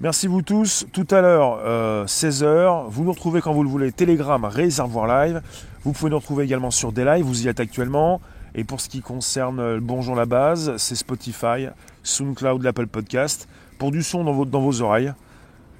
Merci 0.00 0.26
vous 0.26 0.42
tous. 0.42 0.86
Tout 0.92 1.06
à 1.10 1.22
l'heure, 1.22 1.58
16h, 2.06 2.44
euh, 2.44 2.82
vous 2.88 3.04
nous 3.04 3.12
retrouvez 3.12 3.40
quand 3.40 3.54
vous 3.54 3.62
le 3.62 3.70
voulez, 3.70 3.92
Telegram, 3.92 4.44
Réservoir 4.44 5.06
Live. 5.06 5.40
Vous 5.84 5.92
pouvez 5.92 6.10
nous 6.10 6.18
retrouver 6.18 6.44
également 6.44 6.70
sur 6.70 6.92
des 6.92 7.22
vous 7.22 7.46
y 7.46 7.48
êtes 7.48 7.60
actuellement. 7.60 8.20
Et 8.54 8.64
pour 8.64 8.82
ce 8.82 8.90
qui 8.90 9.00
concerne 9.00 9.78
Bonjour 9.80 10.14
la 10.14 10.26
base, 10.26 10.76
c'est 10.76 10.96
Spotify, 10.96 11.68
SoundCloud, 12.02 12.62
l'Apple 12.62 12.88
Podcast, 12.88 13.48
pour 13.78 13.90
du 13.90 14.02
son 14.02 14.22
dans 14.22 14.60
vos 14.60 14.82
oreilles, 14.82 15.14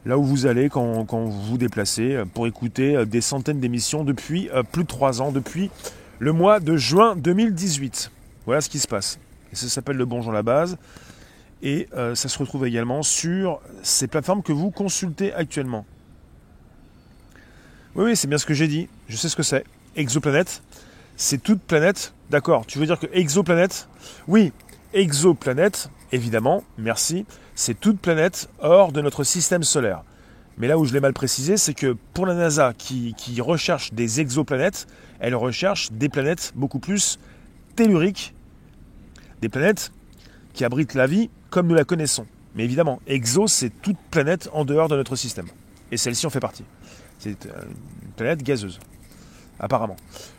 là 0.07 0.19
où 0.19 0.25
vous 0.25 0.47
allez 0.47 0.69
quand, 0.69 1.05
vous 1.05 1.43
vous 1.43 1.59
déplacez, 1.59 2.23
pour 2.35 2.47
écouter 2.47 3.05
des 3.07 3.21
centaines 3.21 3.61
d'émissions 3.61 4.05
depuis 4.05 4.49
euh, 4.51 4.63
plus 4.63 4.85
de 4.85 4.89
3 4.89 5.23
ans, 5.23 5.33
depuis 5.33 5.71
le 6.19 6.33
mois 6.33 6.61
de 6.61 6.77
juin 6.77 7.17
2018. 7.17 8.11
Voilà 8.47 8.61
ce 8.61 8.69
qui 8.69 8.79
se 8.79 8.89
passe. 8.89 9.19
Ça 9.53 9.69
s'appelle 9.69 9.97
le 9.97 10.05
Bonjour 10.05 10.33
la 10.33 10.43
base. 10.43 10.77
Et 11.63 11.89
euh, 11.95 12.15
ça 12.15 12.29
se 12.29 12.39
retrouve 12.39 12.67
également 12.67 13.03
sur 13.03 13.61
ces 13.83 14.07
plateformes 14.07 14.43
que 14.43 14.53
vous 14.53 14.71
consultez 14.71 15.33
actuellement. 15.33 15.85
Oui, 17.95 18.05
oui, 18.05 18.17
c'est 18.17 18.29
bien 18.29 18.39
ce 18.39 18.47
que 18.47 18.55
j'ai 18.55 18.69
dit. 18.69 18.89
Je 19.09 19.17
sais 19.17 19.29
ce 19.29 19.35
que 19.35 19.43
c'est. 19.43 19.65
Exoplanète, 19.97 20.63
c'est 21.17 21.43
toute 21.43 21.61
planète. 21.61 22.13
D'accord, 22.31 22.65
tu 22.67 22.79
veux 22.79 22.87
dire 22.87 23.01
que 23.01 23.07
exoplanète? 23.13 23.89
Oui, 24.29 24.53
exoplanète, 24.93 25.91
Évidemment, 26.11 26.65
merci, 26.79 27.27
c'est 27.55 27.79
toute 27.79 27.99
planète 28.01 28.49
hors 28.61 28.93
de 28.93 29.01
notre 29.01 29.25
système 29.25 29.63
solaire. 29.63 30.05
Mais 30.57 30.67
là 30.67 30.79
où 30.79 30.85
je 30.85 30.93
l'ai 30.93 31.01
mal 31.01 31.13
précisé, 31.13 31.57
c'est 31.57 31.75
que 31.75 31.97
pour 32.15 32.27
la 32.27 32.35
NASA 32.35 32.73
qui, 32.77 33.15
recherche 33.41 33.93
des 33.93 34.21
exoplanètes, 34.21 34.87
elle 35.21 35.37
recherche 35.37 35.93
des 35.93 36.09
planètes 36.09 36.53
beaucoup 36.57 36.81
plus 36.81 37.19
telluriques, 37.77 38.35
des 39.41 39.49
planètes 39.49 39.93
qui 40.55 40.65
abritent 40.65 40.95
la 40.95 41.07
vie 41.07 41.31
comme 41.51 41.69
nous 41.69 41.75
la 41.75 41.85
connaissons. 41.85 42.27
Mais 42.57 42.65
évidemment, 42.65 43.01
exo, 43.07 43.47
c'est 43.47 43.71
toute 43.71 43.99
planète 44.11 44.49
en 44.53 44.65
dehors 44.65 44.89
de 44.89 44.97
notre 44.97 45.15
système. 45.15 45.47
Et 45.93 45.97
celle-ci 45.97 46.27
en 46.27 46.31
fait 46.31 46.41
partie. 46.41 46.65
C'est 47.19 47.47
euh, 47.47 47.63
une 48.03 48.13
planète 48.13 48.43
gazeuse, 48.43 48.81
apparemment. 49.61 49.97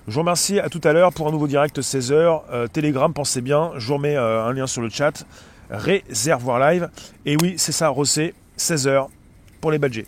Je 0.08 0.14
vous 0.14 0.20
remercie, 0.20 0.60
à 0.60 0.68
tout 0.68 0.82
à 0.84 0.92
l'heure 0.92 1.14
pour 1.14 1.28
un 1.28 1.32
nouveau 1.32 1.48
direct 1.48 1.80
16h. 1.80 2.42
Euh, 2.52 2.68
Telegram, 2.68 3.14
pensez 3.14 3.42
bien, 3.42 3.72
je 3.78 3.88
vous 3.88 3.94
remets 3.96 4.18
euh, 4.18 4.44
un 4.44 4.52
lien 4.52 4.68
sur 4.68 4.82
le 4.82 4.90
chat. 4.90 5.26
Réservoir 5.70 6.60
Live. 6.60 6.90
Et 7.26 7.36
oui, 7.42 7.56
c'est 7.58 7.72
ça, 7.72 7.90
Rossé, 7.90 8.34
16h 8.58 9.08
pour 9.62 9.72
les 9.72 9.80
budgets. 9.80 10.06